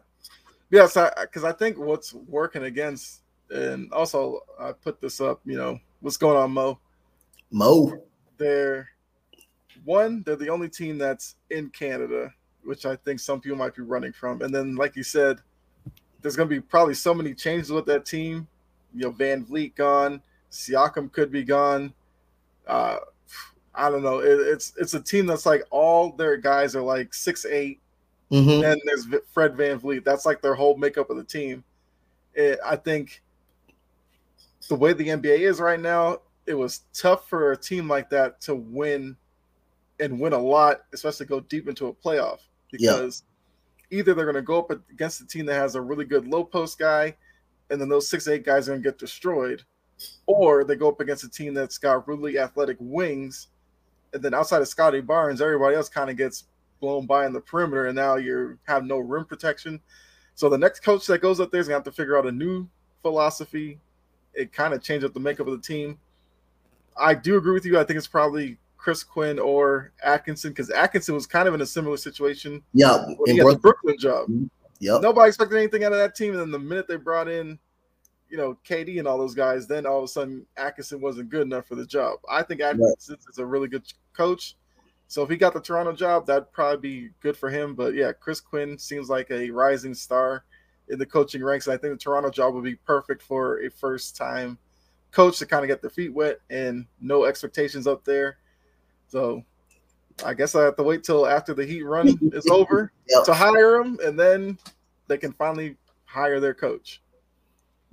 [0.70, 3.20] yes, because I, I think what's working against,
[3.50, 5.40] and also I put this up.
[5.44, 6.78] You know, what's going on, Mo?
[7.50, 7.92] Mo,
[8.36, 8.88] they're
[9.84, 12.32] one, they're the only team that's in Canada,
[12.64, 14.42] which I think some people might be running from.
[14.42, 15.40] And then, like you said,
[16.22, 18.46] there's going to be probably so many changes with that team.
[18.94, 21.92] You know, VanVleet gone, Siakam could be gone.
[22.66, 22.98] Uh,
[23.74, 24.20] I don't know.
[24.20, 27.80] It, it's it's a team that's like all their guys are like six eight.
[28.30, 28.64] Mm-hmm.
[28.64, 30.04] And there's Fred VanVleet.
[30.04, 31.62] That's like their whole makeup of the team.
[32.34, 33.22] It, I think
[34.68, 38.40] the way the NBA is right now, it was tough for a team like that
[38.42, 39.16] to win
[40.00, 42.40] and win a lot, especially go deep into a playoff
[42.70, 43.22] because
[43.90, 43.98] yeah.
[43.98, 46.44] either they're going to go up against a team that has a really good low
[46.44, 47.14] post guy,
[47.70, 49.62] and then those six eight guys are going to get destroyed,
[50.26, 53.48] or they go up against a team that's got really athletic wings,
[54.12, 56.44] and then outside of Scottie Barnes, everybody else kind of gets
[56.80, 59.80] blown by in the perimeter, and now you have no rim protection.
[60.34, 62.26] So the next coach that goes up there is going to have to figure out
[62.26, 62.68] a new
[63.02, 63.78] philosophy.
[64.34, 65.98] It kind of changed up the makeup of the team.
[66.96, 67.78] I do agree with you.
[67.78, 71.66] I think it's probably Chris Quinn or Atkinson because Atkinson was kind of in a
[71.66, 72.62] similar situation.
[72.72, 73.36] Yeah, in Brooklyn.
[73.36, 74.28] the Brooklyn job.
[74.80, 75.02] Yep.
[75.02, 77.58] Nobody expected anything out of that team, and then the minute they brought in,
[78.28, 81.42] you know, KD and all those guys, then all of a sudden Atkinson wasn't good
[81.42, 82.18] enough for the job.
[82.28, 83.30] I think Atkinson right.
[83.30, 84.56] is a really good coach.
[85.06, 87.74] So if he got the Toronto job, that'd probably be good for him.
[87.74, 90.44] But yeah, Chris Quinn seems like a rising star
[90.88, 91.66] in the coaching ranks.
[91.66, 94.58] And I think the Toronto job would be perfect for a first time
[95.10, 98.38] coach to kind of get their feet wet and no expectations up there.
[99.06, 99.44] So
[100.24, 103.24] I guess I have to wait till after the Heat run is over yep.
[103.24, 104.58] to hire them, and then
[105.08, 107.00] they can finally hire their coach.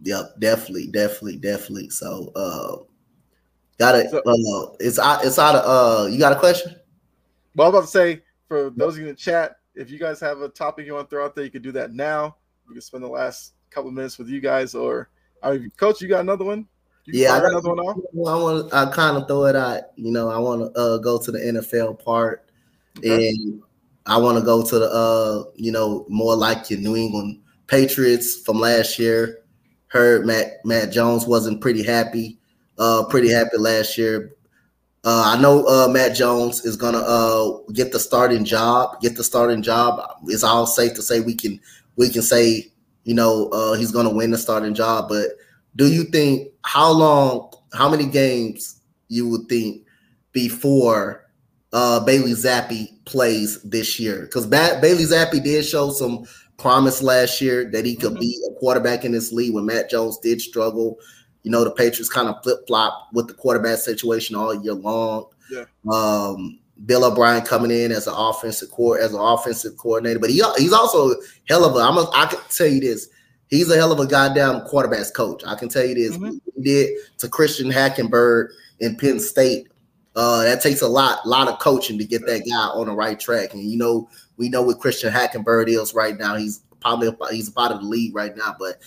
[0.03, 1.89] Yep, definitely, definitely, definitely.
[1.89, 2.77] So, uh,
[3.77, 4.09] got it.
[4.09, 5.23] So, uh, it's out.
[5.25, 5.63] It's out of.
[5.65, 6.75] Uh, you got a question?
[7.55, 9.99] Well, I was about to say for those of you in the chat, if you
[9.99, 12.37] guys have a topic you want to throw out there, you can do that now.
[12.71, 15.09] We can spend the last couple minutes with you guys, or
[15.43, 16.65] I mean, Coach, you got another one?
[17.03, 17.97] You yeah, I, got another one off?
[17.97, 18.73] I want.
[18.73, 19.81] I kind of throw it out.
[19.97, 22.49] You know, I want to uh, go to the NFL part,
[22.97, 23.27] okay.
[23.27, 23.61] and
[24.05, 28.41] I want to go to the uh, you know, more like your New England Patriots
[28.41, 29.41] from last year.
[29.87, 32.39] Heard Matt Mac Jones wasn't pretty happy,
[32.77, 34.37] uh, pretty happy last year.
[35.03, 39.01] Uh, I know uh, Mac Jones is gonna uh, get the starting job.
[39.01, 39.99] Get the starting job.
[40.27, 41.59] It's all safe to say we can
[41.95, 42.71] we can say
[43.03, 45.29] you know uh, he's gonna win the starting job, but
[45.75, 49.85] do you think how long, how many games you would think
[50.31, 51.29] before
[51.73, 56.25] uh, Bailey Zappe plays this year because ba- Bailey Zappe did show some
[56.57, 58.19] promise last year that he could mm-hmm.
[58.19, 60.97] be a quarterback in this league when Mac Jones did struggle.
[61.43, 65.25] You know, the Patriots kind of flip flop with the quarterback situation all year long.
[65.49, 65.65] Yeah.
[65.91, 70.41] Um, Bill O'Brien coming in as an offensive core as an offensive coordinator, but he
[70.57, 71.15] he's also
[71.47, 71.79] hell of a.
[71.79, 73.09] I'm a, I can tell you this.
[73.47, 75.43] He's a hell of a goddamn quarterbacks coach.
[75.45, 76.17] I can tell you this.
[76.17, 76.37] Mm-hmm.
[76.55, 79.67] He did to Christian Hackenberg in Penn State.
[80.15, 83.19] Uh, that takes a lot, lot of coaching to get that guy on the right
[83.19, 83.53] track.
[83.53, 86.35] And you know, we know what Christian Hackenberg is right now.
[86.35, 88.55] He's probably a, he's a part of the league right now.
[88.57, 88.81] But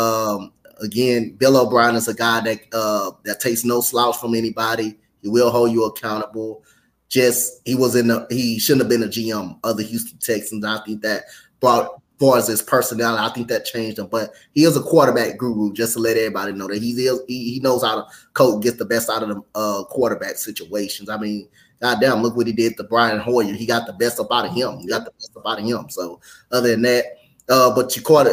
[0.00, 4.98] um, again, Bill O'Brien is a guy that uh, that takes no slouch from anybody.
[5.22, 6.62] He will hold you accountable.
[7.10, 10.64] Just he was in the he shouldn't have been a GM of the Houston Texans.
[10.64, 11.24] I think that
[11.60, 14.06] brought far as his personality, I think that changed him.
[14.06, 17.60] But he is a quarterback guru, just to let everybody know that he's he, he
[17.60, 21.08] knows how to coach, get the best out of the uh, quarterback situations.
[21.08, 21.48] I mean,
[21.80, 23.54] goddamn, look what he did to Brian Hoyer.
[23.54, 24.78] He got the best up out of him.
[24.78, 25.88] He got the best up out of him.
[25.88, 26.20] So
[26.52, 27.04] other than that,
[27.48, 28.30] uh, but your quarter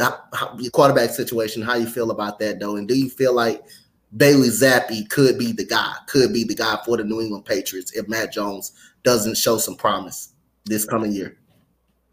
[0.60, 2.76] your quarterback situation, how you feel about that though?
[2.76, 3.64] And do you feel like
[4.16, 7.92] Bailey Zappe could be the guy, could be the guy for the New England Patriots
[7.94, 8.72] if Mac Jones
[9.04, 10.34] doesn't show some promise
[10.66, 11.38] this coming year?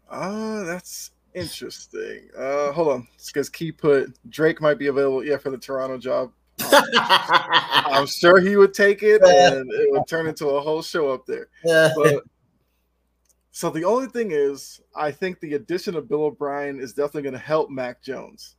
[0.09, 2.29] Uh, that's interesting.
[2.37, 6.31] Uh, hold on, because Key put Drake might be available, yeah, for the Toronto job.
[6.59, 11.25] I'm sure he would take it, and it would turn into a whole show up
[11.25, 11.47] there.
[11.63, 12.23] But,
[13.51, 17.33] so the only thing is, I think the addition of Bill O'Brien is definitely going
[17.33, 18.55] to help Mac Jones.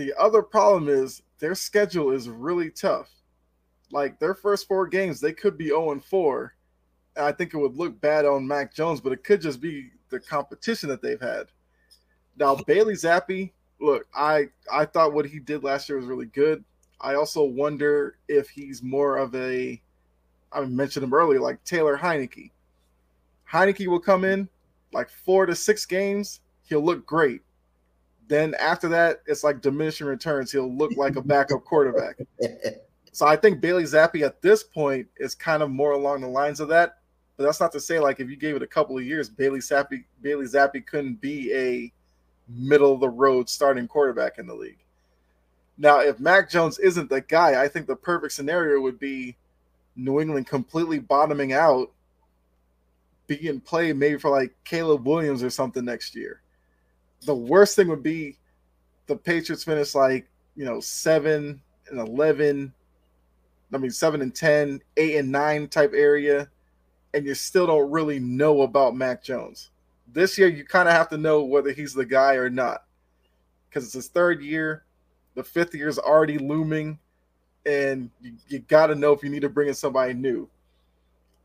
[0.00, 3.10] The other problem is their schedule is really tough.
[3.92, 6.54] Like their first four games, they could be 0 and 4.
[7.16, 9.90] And I think it would look bad on Mac Jones, but it could just be
[10.08, 11.48] the competition that they've had.
[12.38, 16.64] Now Bailey Zappe, look, I I thought what he did last year was really good.
[16.98, 19.82] I also wonder if he's more of a
[20.50, 22.52] I mentioned him earlier, like Taylor Heinicke.
[23.46, 24.48] Heinicke will come in
[24.94, 27.42] like four to six games, he'll look great.
[28.30, 30.52] Then after that, it's like diminishing returns.
[30.52, 32.16] He'll look like a backup quarterback.
[33.12, 36.60] So I think Bailey Zappe at this point is kind of more along the lines
[36.60, 36.98] of that.
[37.36, 39.58] But that's not to say like if you gave it a couple of years, Bailey
[39.58, 41.92] Zappe Bailey Zappe couldn't be a
[42.48, 44.78] middle of the road starting quarterback in the league.
[45.76, 49.36] Now, if Mac Jones isn't the guy, I think the perfect scenario would be
[49.96, 51.90] New England completely bottoming out,
[53.26, 56.42] being played maybe for like Caleb Williams or something next year
[57.26, 58.36] the worst thing would be
[59.06, 62.72] the Patriots finish like, you know, seven and 11,
[63.72, 66.48] I mean, seven and 10, eight and nine type area,
[67.14, 69.70] and you still don't really know about Mac Jones.
[70.12, 72.84] This year, you kind of have to know whether he's the guy or not
[73.68, 74.84] because it's his third year.
[75.34, 76.98] The fifth year is already looming,
[77.64, 80.48] and you, you got to know if you need to bring in somebody new.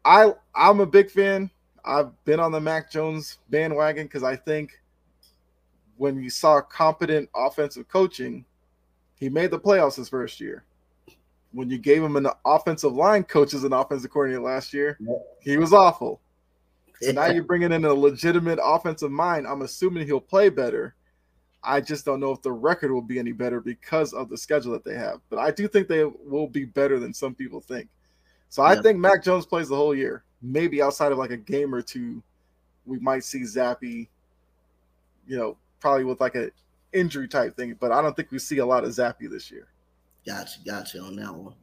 [0.03, 1.49] I I'm a big fan.
[1.84, 4.80] I've been on the Mac Jones bandwagon because I think
[5.98, 8.46] when you saw competent offensive coaching,
[9.16, 10.64] he made the playoffs his first year.
[11.52, 14.98] When you gave him an offensive line coach as an offensive coordinator last year,
[15.39, 16.20] he was awful.
[17.02, 19.48] So now you're bringing in a legitimate offensive mind.
[19.48, 20.96] I'm assuming he'll play better.
[21.64, 24.72] I just don't know if the record will be any better because of the schedule
[24.74, 25.20] that they have.
[25.30, 27.89] But I do think they will be better than some people think.
[28.50, 30.24] So I think Mac Jones plays the whole year.
[30.41, 32.22] Maybe outside of like a game or two,
[32.86, 34.08] we might see Zappe,
[35.28, 36.51] you know, probably with like a
[36.93, 39.67] injury type thing, but I don't think we see a lot of Zappe this year.
[40.26, 41.53] Gotcha, gotcha on that one.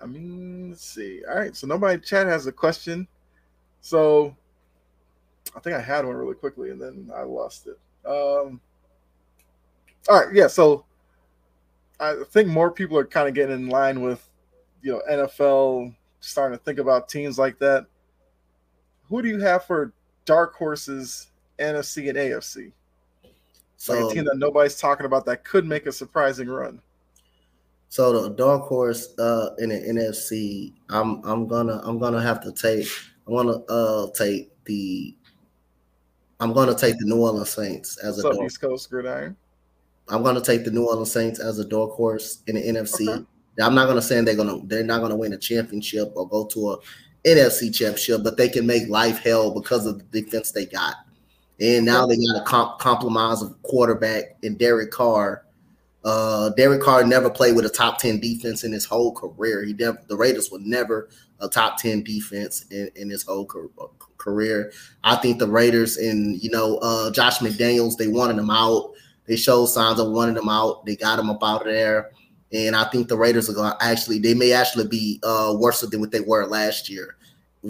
[0.00, 1.22] I mean, let's see.
[1.28, 3.08] All right, so nobody chat has a question.
[3.80, 4.36] So
[5.56, 7.78] I think I had one really quickly and then I lost it.
[8.06, 8.60] Um
[10.08, 10.84] all right, yeah, so
[11.98, 14.28] I think more people are kind of getting in line with
[14.82, 17.86] you know NFL starting to think about teams like that.
[19.08, 19.92] Who do you have for
[20.24, 21.28] dark horses
[21.58, 22.72] NFC and AFC.
[23.76, 26.80] So like a team that nobody's talking about that could make a surprising run.
[27.88, 32.52] So the dark horse uh, in the NFC, I'm I'm gonna I'm gonna have to
[32.52, 32.88] take
[33.26, 35.16] I want to uh, take the
[36.40, 39.36] I'm gonna take the New Orleans Saints as What's a dark, East Coast gridiron.
[40.08, 43.08] I'm gonna take the New Orleans Saints as a dark horse in the NFC.
[43.08, 43.24] Okay.
[43.60, 46.72] I'm not gonna say they're gonna they're not gonna win a championship or go to
[46.72, 46.78] a
[47.24, 50.96] NFC championship, but they can make life hell because of the defense they got.
[51.60, 55.44] And now they got a comp- compromise of quarterback in Derek Carr.
[56.04, 59.64] Uh, Derek Carr never played with a top 10 defense in his whole career.
[59.64, 61.08] He never, the Raiders were never
[61.40, 63.48] a top 10 defense in, in his whole
[64.18, 64.72] career.
[65.02, 68.92] I think the Raiders and, you know, uh, Josh McDaniels, they wanted him out.
[69.26, 70.84] They showed signs of wanting him out.
[70.84, 72.10] They got him up out of there.
[72.52, 75.80] And I think the Raiders are going to actually, they may actually be uh, worse
[75.80, 77.16] than what they were last year.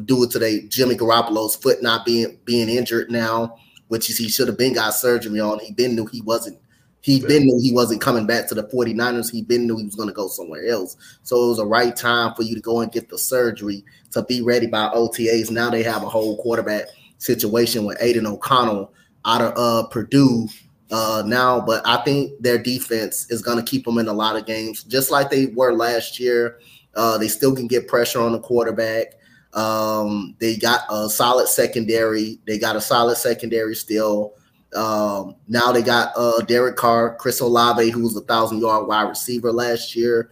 [0.04, 3.56] due to the Jimmy Garoppolo's foot not being being injured now,
[3.88, 5.58] which is he should have been got surgery on.
[5.60, 6.58] He been knew he wasn't.
[7.00, 9.30] He been knew he wasn't coming back to the 49ers.
[9.30, 10.96] He been knew he was going to go somewhere else.
[11.22, 14.24] So it was a right time for you to go and get the surgery to
[14.24, 15.52] be ready by OTAs.
[15.52, 16.86] Now they have a whole quarterback
[17.18, 18.92] situation with Aidan O'Connell
[19.24, 20.48] out of uh, Purdue
[20.90, 24.36] uh, now, but I think their defense is going to keep them in a lot
[24.36, 26.58] of games, just like they were last year.
[26.94, 29.14] Uh, they still can get pressure on the quarterback.
[29.56, 32.38] Um, they got a solid secondary.
[32.46, 34.34] They got a solid secondary still.
[34.74, 39.08] Um, now they got uh, Derek Carr, Chris Olave, who was a thousand yard wide
[39.08, 40.30] receiver last year.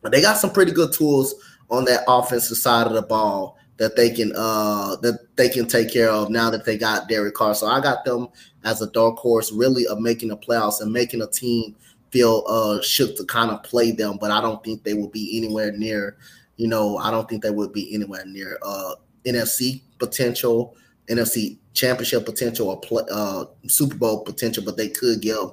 [0.00, 1.34] But they got some pretty good tools
[1.68, 5.92] on that offensive side of the ball that they can uh that they can take
[5.92, 7.54] care of now that they got Derek Carr.
[7.54, 8.28] So I got them
[8.64, 11.74] as a dark horse, really of making the playoffs and making a team
[12.10, 15.36] feel uh shook to kind of play them, but I don't think they will be
[15.36, 16.16] anywhere near,
[16.56, 18.94] you know, I don't think they would be anywhere near uh
[19.24, 20.76] NFC potential,
[21.10, 25.50] NFC championship potential or play, uh Super Bowl potential, but they could give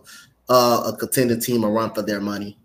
[0.49, 2.58] uh a contending team a run for their money.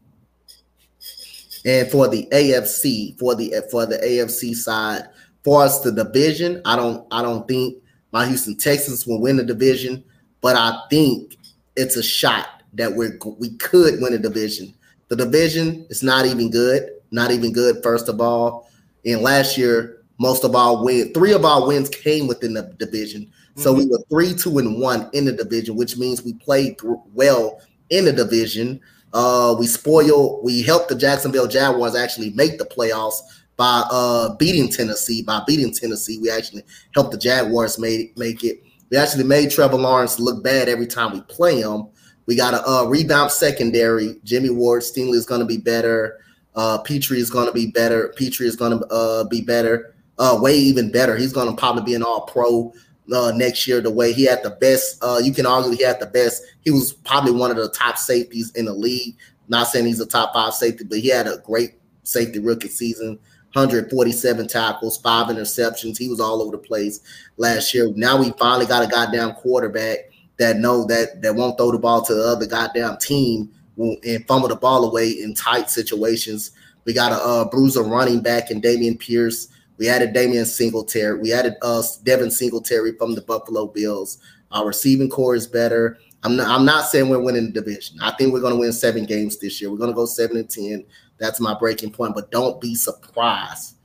[1.65, 5.09] And for the AFC, for the for the AFC side,
[5.45, 7.83] for us the division, I don't I don't think
[8.13, 10.05] my Houston Texans will win the division,
[10.41, 11.37] but I think
[11.77, 14.75] it's a shot that we're we could win a division.
[15.09, 17.83] The division is not even good, not even good.
[17.83, 18.71] First of all,
[19.05, 23.31] and last year most of our win, three of our wins came within the division.
[23.57, 23.79] So mm-hmm.
[23.79, 26.77] we were three, two, and one in the division, which means we played
[27.13, 28.81] well in the division.
[29.13, 33.21] Uh, we spoiled, we helped the Jacksonville Jaguars actually make the playoffs
[33.57, 35.23] by uh, beating Tennessee.
[35.23, 36.63] By beating Tennessee, we actually
[36.95, 38.63] helped the Jaguars make make it.
[38.91, 41.89] We actually made Trevor Lawrence look bad every time we play him.
[42.27, 44.17] We got a, a rebound secondary.
[44.25, 46.19] Jimmy Ward, Stingley is going to be better.
[46.59, 48.13] Uh, Pitre is going to be better.
[48.17, 49.95] Pitre is going to uh, be better.
[50.19, 51.17] Uh, way even better.
[51.17, 52.73] He's going to probably be an All Pro
[53.15, 53.81] uh, next year.
[53.81, 56.43] The way he had the best, uh, you can argue he had the best.
[56.63, 59.17] He was probably one of the top safeties in the league.
[59.47, 63.21] Not saying he's a top five safety, but he had a great safety rookie season.
[63.53, 65.97] 147 tackles, five interceptions.
[65.97, 67.01] He was all over the place
[67.37, 67.93] last year.
[67.95, 72.03] Now we finally got a goddamn quarterback that know that that won't throw the ball
[72.03, 76.51] to the other goddamn team and fumble the ball away in tight situations.
[76.85, 79.49] We got a uh, bruiser running back and Dameon Pierce.
[79.79, 81.19] We added Devin Singletary.
[81.21, 84.19] We added uh, Devin Singletary from the Buffalo Bills.
[84.51, 85.99] Our receiving core is better.
[86.25, 87.99] I'm not, I'm not saying we're winning the division.
[88.01, 89.71] I think we're going to win seven games this year.
[89.71, 90.85] We're going to go seven and ten.
[91.19, 92.15] That's my breaking point.
[92.15, 93.77] But don't be surprised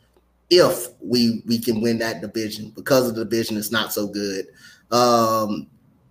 [0.49, 4.47] if we we can win that division because the division is not so good.
[4.91, 5.67] Um,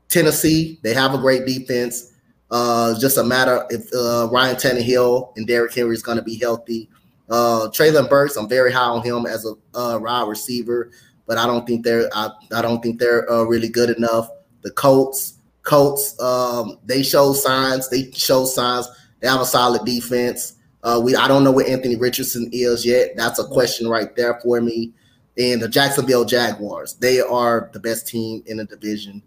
[0.09, 2.12] Tennessee, they have a great defense.
[2.53, 6.38] Uh, just a matter if uh, Ryan Tannehill and Derrick Henry is going to be
[6.38, 6.90] healthy.
[7.30, 10.90] Uh, Treylon Burks, I'm very high on him as a uh, wide receiver,
[11.26, 14.28] but I don't think they're I, I don't think they're uh, really good enough.
[14.61, 17.88] The Colts, Colts, um, they show signs.
[17.88, 18.86] They show signs.
[19.20, 20.57] They have a solid defense.
[20.82, 23.16] Uh, we I don't know where Anthony Richardson is yet.
[23.16, 24.92] That's a question right there for me.
[25.38, 29.22] And the Jacksonville Jaguars, they are the best team in the division.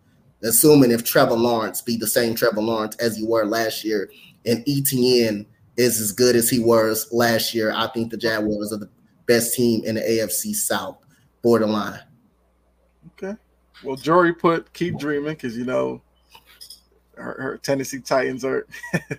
[0.45, 4.09] Assuming if Trevor Lawrence be the same Trevor Lawrence as he were last year,
[4.45, 5.45] and ETN
[5.77, 8.89] is as good as he was last year, I think the Jaguars are the
[9.25, 10.97] best team in the AFC South
[11.41, 11.99] borderline.
[13.13, 13.35] Okay.
[13.83, 16.01] Well, Jory put keep dreaming because you know
[17.17, 18.67] her, her Tennessee Titans are,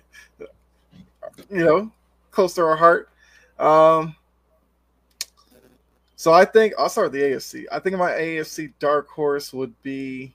[1.49, 1.91] you know,
[2.31, 3.09] close to our heart.
[3.59, 4.15] Um,
[6.15, 7.65] so I think I'll start with the AFC.
[7.71, 10.33] I think my AFC dark horse would be.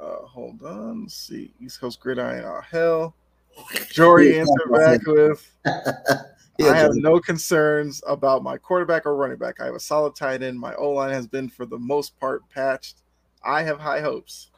[0.00, 1.52] Uh, hold on, let's see.
[1.60, 3.14] East Coast Gridiron, oh hell.
[3.90, 5.50] Jory answered back with.
[6.56, 9.60] Yeah, I have no concerns about my quarterback or running back.
[9.60, 10.56] I have a solid tight end.
[10.56, 12.98] My O line has been, for the most part, patched.
[13.42, 14.52] I have high hopes.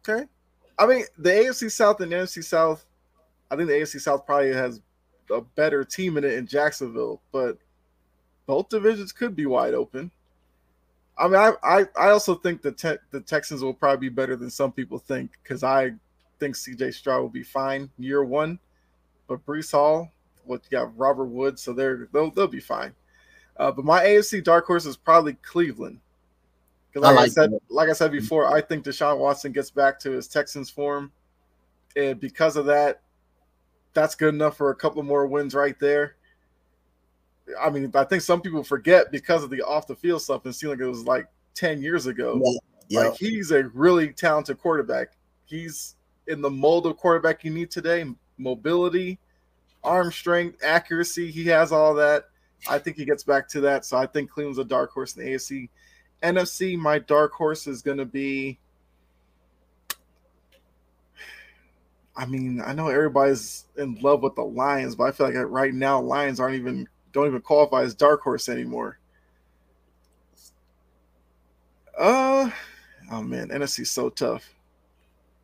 [0.00, 0.24] Okay.
[0.78, 2.86] I mean, the AFC South and the NFC South
[3.52, 4.80] I think the AFC South probably has
[5.30, 7.58] a better team in it in Jacksonville, but
[8.46, 10.10] both divisions could be wide open.
[11.18, 14.36] I mean, I I, I also think the te- the Texans will probably be better
[14.36, 15.92] than some people think because I
[16.40, 16.90] think C.J.
[16.92, 18.58] Stroud will be fine year one,
[19.28, 20.10] but Breece Hall,
[20.44, 22.94] what you got Robert Woods, so they're they'll they'll be fine.
[23.56, 26.00] Uh, but my AFC dark horse is probably Cleveland.
[26.94, 27.60] Like I, like I said, that.
[27.70, 31.10] like I said before, I think Deshaun Watson gets back to his Texans form,
[31.96, 33.00] and because of that,
[33.94, 36.16] that's good enough for a couple more wins right there.
[37.60, 40.54] I mean, I think some people forget because of the off the field stuff and
[40.54, 42.40] seeing like it was like 10 years ago.
[42.42, 43.08] Yeah, yeah.
[43.08, 45.08] Like he's a really talented quarterback.
[45.44, 45.96] He's
[46.28, 48.04] in the mold of quarterback you need today
[48.38, 49.18] mobility,
[49.84, 51.30] arm strength, accuracy.
[51.30, 52.24] He has all that.
[52.68, 53.84] I think he gets back to that.
[53.84, 55.68] So I think Cleveland's a dark horse in the AFC.
[56.22, 58.58] NFC, my dark horse is going to be.
[62.14, 65.72] I mean, I know everybody's in love with the Lions, but I feel like right
[65.72, 68.98] now Lions aren't even don't even qualify as dark horse anymore.
[71.98, 72.50] Uh,
[73.10, 74.48] oh man, NFC so tough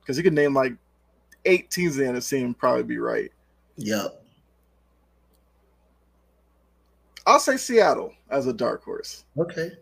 [0.01, 0.73] because you could name like
[1.45, 3.31] eight teams in the NFC and probably be right.
[3.77, 4.23] Yep.
[7.27, 9.25] I'll say Seattle as a dark horse.
[9.37, 9.73] Okay.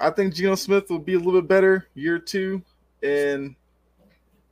[0.00, 2.62] I think Geno Smith will be a little bit better year two,
[3.02, 3.56] and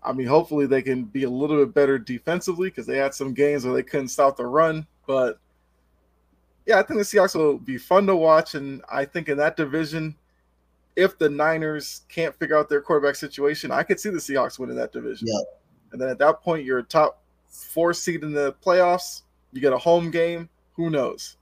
[0.02, 3.32] I mean, hopefully they can be a little bit better defensively because they had some
[3.32, 4.86] games where they couldn't stop the run.
[5.06, 5.38] But
[6.68, 9.56] yeah, I think the Seahawks will be fun to watch, and I think in that
[9.56, 10.14] division,
[10.96, 14.76] if the Niners can't figure out their quarterback situation, I could see the Seahawks winning
[14.76, 15.28] that division.
[15.28, 15.62] Yep.
[15.92, 19.22] And then at that point, you're a top four seed in the playoffs.
[19.52, 20.50] You get a home game.
[20.74, 21.38] Who knows?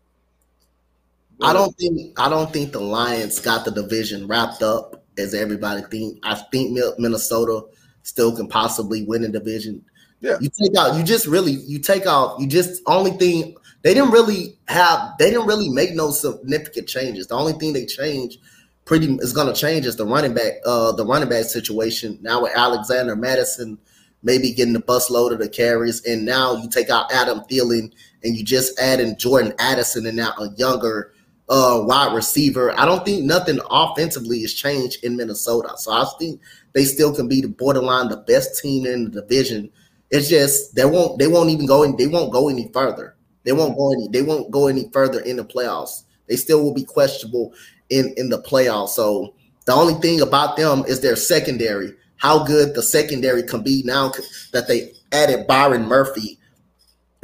[1.42, 5.82] I don't think I don't think the Lions got the division wrapped up as everybody
[5.90, 6.20] think.
[6.22, 7.62] I think Minnesota
[8.04, 9.84] still can possibly win the division.
[10.20, 10.36] Yeah.
[10.40, 14.10] You take out you just really you take out you just only thing they didn't
[14.10, 17.26] really have they didn't really make no significant changes.
[17.26, 18.38] The only thing they changed
[18.84, 22.42] pretty is going to change is the running back uh the running back situation now
[22.42, 23.78] with Alexander Mattison
[24.22, 27.92] maybe getting the bus load of the carries and now you take out Adam Thielen
[28.22, 31.12] and you just add in Jordan Addison and now a younger
[31.48, 32.76] uh, wide receiver.
[32.78, 35.74] I don't think nothing offensively has changed in Minnesota.
[35.76, 36.40] So I think
[36.72, 39.70] they still can be the borderline the best team in the division.
[40.10, 43.15] It's just they won't they won't even go in they won't go any further.
[43.46, 46.02] They won't go any they won't go any further in the playoffs.
[46.28, 47.54] They still will be questionable
[47.88, 48.90] in in the playoffs.
[48.90, 49.34] So
[49.64, 51.94] the only thing about them is their secondary.
[52.16, 54.12] How good the secondary can be now
[54.52, 56.38] that they added Byron Murphy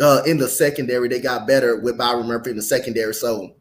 [0.00, 1.08] uh, in the secondary.
[1.08, 3.14] They got better with Byron Murphy in the secondary.
[3.14, 3.54] So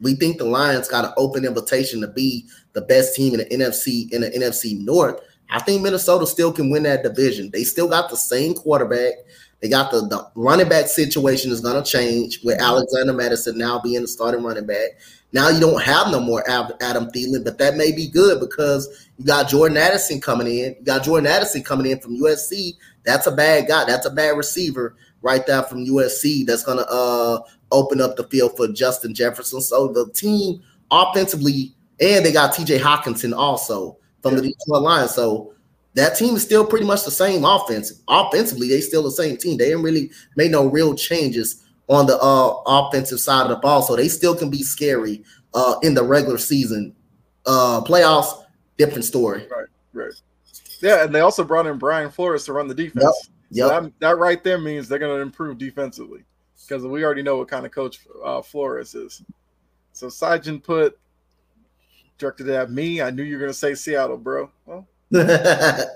[0.00, 3.46] we think the Lions got an open invitation to be the best team in the
[3.46, 5.20] NFC in the NFC North.
[5.50, 7.50] I think Minnesota still can win that division.
[7.50, 9.14] They still got the same quarterback.
[9.60, 13.78] They got the, the running back situation is going to change with Alexander Mattison now
[13.78, 14.98] being the starting running back.
[15.32, 19.24] Now you don't have no more Adam Thielen, but that may be good because you
[19.24, 20.74] got Jordan Addison coming in.
[20.78, 22.76] You got Jordan Addison coming in from USC.
[23.04, 23.84] That's a bad guy.
[23.84, 26.46] That's a bad receiver right there from USC.
[26.46, 27.40] That's going to uh,
[27.70, 29.60] open up the field for Justin Jefferson.
[29.60, 35.14] So the team offensively, and they got TJ Hockenson also from the Detroit Lions.
[35.14, 35.54] So
[35.94, 38.02] that team is still pretty much the same offense.
[38.08, 39.56] Offensively, they still the same team.
[39.56, 43.82] They didn't really make no real changes on the uh, offensive side of the ball.
[43.82, 45.24] So they still can be scary
[45.54, 46.94] uh, in the regular season.
[47.44, 48.44] Uh, playoffs,
[48.78, 49.48] different story.
[49.50, 50.12] Right, right.
[50.80, 53.04] Yeah, and they also brought in Brian Flores to run the defense.
[53.04, 53.12] Yep.
[53.50, 53.68] Yep.
[53.68, 56.24] So that, that right there means they're going to improve defensively
[56.66, 59.22] because we already know what kind of coach uh, Flores is.
[59.92, 60.98] So Sajin put
[62.16, 63.02] directed at me.
[63.02, 64.50] I knew you were going to say Seattle, bro.
[64.66, 65.86] Well, I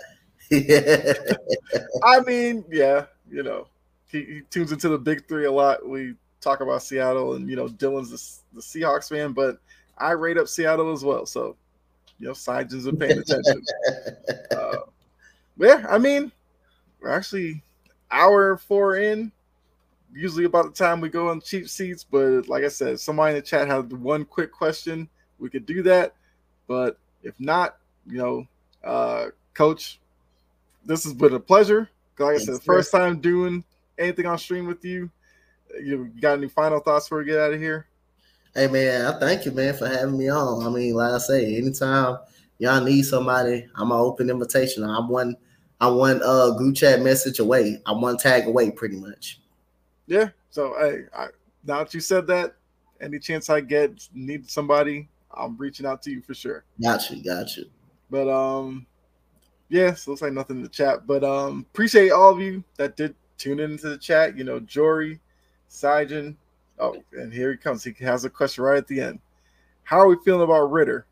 [2.27, 3.67] mean, yeah, you know,
[4.11, 5.89] he, he, tunes into the big three a lot.
[5.89, 9.59] We talk about Seattle, and you know, Dylan's the, the Seahawks fan, but
[9.99, 11.27] I rate up Seattle as well.
[11.27, 11.57] So,
[12.19, 13.63] you know, Sajin's been paying attention.
[14.51, 14.77] uh,
[15.59, 16.33] yeah, I mean,
[17.01, 17.63] we're actually
[18.11, 19.33] hour four in
[20.15, 22.05] usually about the time we go on cheap seats.
[22.05, 25.09] But like I said, somebody in the chat has one quick question,
[25.39, 26.15] we could do that.
[26.67, 28.47] But if not, you know,
[28.85, 30.01] uh, coach,
[30.85, 31.89] this has been a pleasure.
[32.19, 33.65] Like I said, first time doing
[33.99, 35.11] anything on stream with you.
[35.83, 37.87] You got any final thoughts before we get out of here?
[38.55, 40.65] Hey man, I thank you, man, for having me on.
[40.65, 42.19] I mean, like I say, anytime
[42.59, 44.85] y'all need somebody, I'm an open invitation.
[44.85, 45.37] I'm one,
[45.81, 47.81] I'm one uh group chat message away.
[47.85, 49.41] I'm one tag away, pretty much.
[50.07, 50.29] Yeah.
[50.51, 51.27] So hey, I,
[51.65, 52.55] now that you said that,
[53.01, 56.65] any chance I get need somebody, I'm reaching out to you for sure.
[56.81, 57.65] Got you, got you.
[58.11, 58.87] But um,
[59.69, 61.07] yeah, so looks like nothing in the chat.
[61.07, 64.37] But um, appreciate all of you that did tune into the chat.
[64.37, 65.21] You know, Jory,
[65.71, 66.37] Sajin.
[66.79, 67.85] Oh, and here he comes.
[67.85, 69.21] He has a question right at the end.
[69.85, 71.07] How are we feeling about Ridder?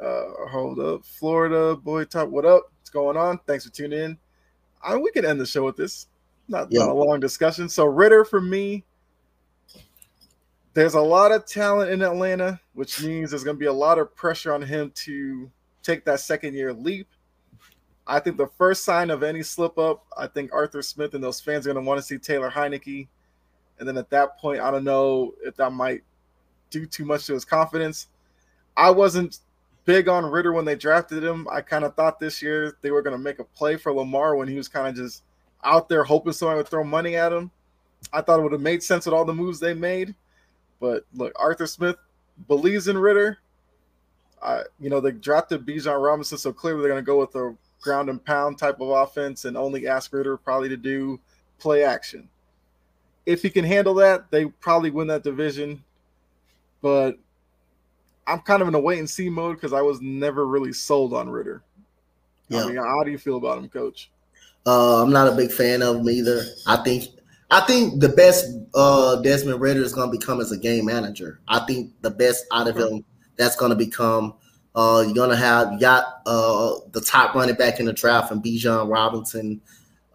[0.00, 2.28] Uh, hold up, Florida boy, top.
[2.28, 2.72] What up?
[2.78, 3.38] What's going on?
[3.46, 4.18] Thanks for tuning in.
[4.82, 6.08] I, we can end the show with this
[6.48, 6.80] not, yeah.
[6.80, 7.68] not a long discussion.
[7.68, 8.84] So Ridder for me,
[10.74, 13.98] there's a lot of talent in Atlanta, which means there's going to be a lot
[13.98, 15.50] of pressure on him to
[15.84, 17.06] take that second year leap.
[18.06, 21.40] I think the first sign of any slip up, I think Arthur Smith and those
[21.40, 23.06] fans are going to want to see Taylor Heinicke.
[23.78, 26.02] And then at that point, I don't know if that might
[26.70, 28.08] do too much to his confidence.
[28.76, 29.38] I wasn't
[29.84, 31.46] big on Ridder when they drafted him.
[31.50, 34.36] I kind of thought this year they were going to make a play for Lamar
[34.36, 35.22] when he was kind of just
[35.62, 37.50] out there hoping someone would throw money at him.
[38.12, 40.14] I thought it would have made sense with all the moves they made.
[40.80, 41.96] But look, Arthur Smith
[42.48, 43.38] believes in Ridder.
[44.44, 47.56] Uh, you know, they drafted Bijan Robinson, so clearly they're going to go with a
[47.80, 51.18] ground and pound type of offense and only ask Ridder probably to do
[51.58, 52.28] play action.
[53.24, 55.82] If he can handle that, they probably win that division.
[56.82, 57.18] But
[58.26, 61.14] I'm kind of in a wait and see mode because I was never really sold
[61.14, 61.62] on Ridder.
[62.48, 62.64] Yeah.
[62.64, 64.10] I mean, how do you feel about him, Coach?
[64.66, 66.44] Uh, I'm not a big fan of him either.
[66.66, 67.04] I think
[67.50, 71.40] I think the best uh, Desmond Ridder is going to become as a game manager.
[71.48, 73.04] I think the best out of him
[73.36, 74.34] that's going to become.
[74.74, 78.42] Uh, you're gonna have you got uh, the top running back in the draft and
[78.42, 79.60] Bijan Robinson,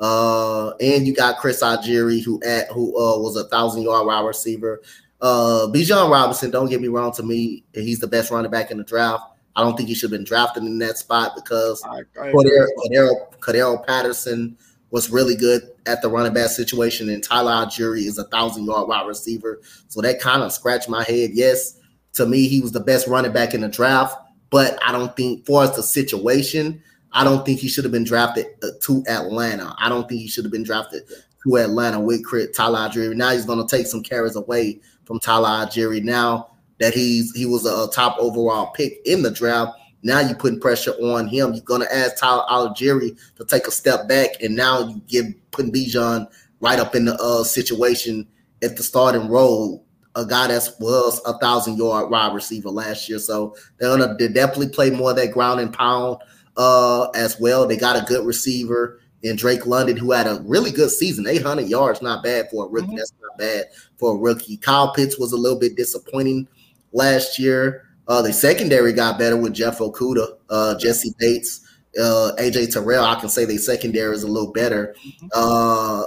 [0.02, 4.26] uh, and you got Chris Allgeier who at who uh, was a thousand yard wide
[4.26, 4.82] receiver.
[5.22, 8.78] Uh, Bijan Robinson, don't get me wrong, to me he's the best running back in
[8.78, 9.24] the draft.
[9.56, 13.34] I don't think he should have been drafted in that spot because I, I Cordarrelle,
[13.40, 14.58] Cordarrelle Patterson
[14.92, 18.90] was really good at the running back situation, and Tyler Allgeier is a thousand yard
[18.90, 19.62] wide receiver.
[19.88, 21.32] So that kind of scratched my head.
[21.34, 21.79] Yes,
[22.14, 24.18] to me, he was the best running back in the draft,
[24.50, 26.82] but I don't think, for us, the situation,
[27.12, 29.76] I don't think he should have been drafted uh, to Atlanta.
[29.80, 31.04] I don't think he should have been drafted
[31.44, 33.16] to Atlanta with Crit Tyler Allgeier.
[33.16, 36.04] Now he's going to take some carries away from Tyler Allgeier.
[36.04, 40.60] Now that he's he was a top overall pick in the draft, now you're putting
[40.60, 41.54] pressure on him.
[41.54, 45.72] You're gonna ask Tyler Allgeier to take a step back, and now you give putting
[45.72, 46.28] Bijan
[46.62, 48.28] right up in the uh, situation
[48.64, 49.86] at the starting role.
[50.16, 54.28] A guy that was a thousand yard wide receiver last year, so they're gonna they
[54.28, 56.18] definitely play more of that ground and pound
[56.58, 57.68] uh, as well.
[57.68, 61.68] They got a good receiver in Drake London, who had a really good season, 800
[61.68, 62.88] yards, not bad for a rookie.
[62.88, 62.96] Mm-hmm.
[62.98, 63.66] That's not bad
[63.98, 64.58] for a rookie.
[64.58, 66.48] Kyle Pitts was a little bit disappointing
[66.92, 67.86] last year.
[68.08, 71.62] Uh, the secondary got better with Jeff Okudah, uh, Jessie Bates,
[72.00, 73.04] uh, AJ Terrell.
[73.04, 74.96] I can say the secondary is a little better.
[75.06, 75.28] Mm-hmm.
[75.34, 76.06] Uh,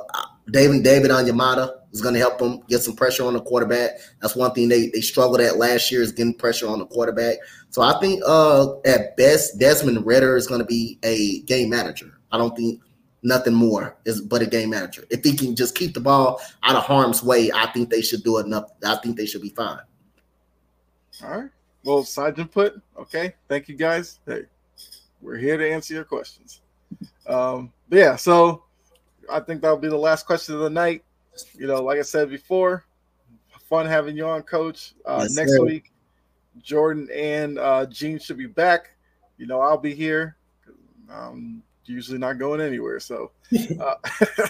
[0.51, 3.93] David David Onyemata is going to help them get some pressure on the quarterback.
[4.21, 7.37] That's one thing they, they struggled at last year is getting pressure on the quarterback.
[7.71, 12.19] So I think uh, at best Desmond Ridder is going to be a game manager.
[12.31, 12.81] I don't think
[13.23, 15.05] nothing more is but a game manager.
[15.11, 18.25] If he can just keep the ball out of harm's way, I think they should
[18.25, 18.71] do enough.
[18.85, 19.79] I think they should be fine.
[21.23, 21.51] All right
[21.85, 22.81] well, side input.
[22.99, 24.21] Okay, thank you guys.
[24.27, 24.43] Hey,
[25.21, 26.61] we're here to answer your questions.
[27.27, 28.65] Um, yeah, so
[29.31, 31.05] I think that'll be the last question of the night.
[31.55, 32.85] You know, like I said before,
[33.73, 34.95] fun having you on, Coach.
[35.07, 35.65] Uh, yes, next sir.
[35.65, 35.93] week,
[36.63, 38.91] Jordan and uh, Gene should be back.
[39.39, 40.37] You know, I'll be here.
[41.09, 43.01] I'm usually not going anywhere.
[43.01, 43.31] So,
[43.81, 43.95] uh,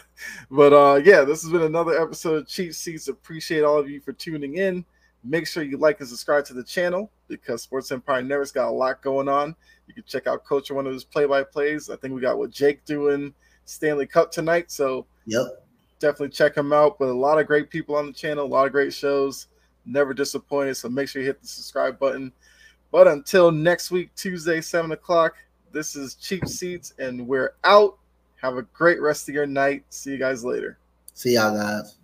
[0.51, 3.09] but uh, yeah, this has been another episode of Cheap Seats.
[3.09, 4.85] Appreciate all of you for tuning in.
[5.25, 8.73] Make sure you like and subscribe to the channel because Sports Empire Network's got a
[8.73, 9.55] lot going on.
[9.87, 11.91] You can check out Coach one of his play-by-plays.
[11.91, 13.33] I think we got what Jake doing
[13.65, 14.73] Stanley Cup tonight.
[14.73, 15.62] So yep,
[16.03, 16.99] definitely check him out.
[16.99, 19.47] But a lot of great people on the channel, a lot of great shows.
[19.87, 20.75] Never disappointed.
[20.75, 22.31] So make sure you hit the subscribe button.
[22.91, 25.37] But until next week, Tuesday, seven o'clock.
[25.73, 27.97] This is Cheap Seats, and we're out.
[28.43, 29.85] Have a great rest of your night.
[29.89, 30.77] See you guys later.
[31.15, 31.97] See y'all guys.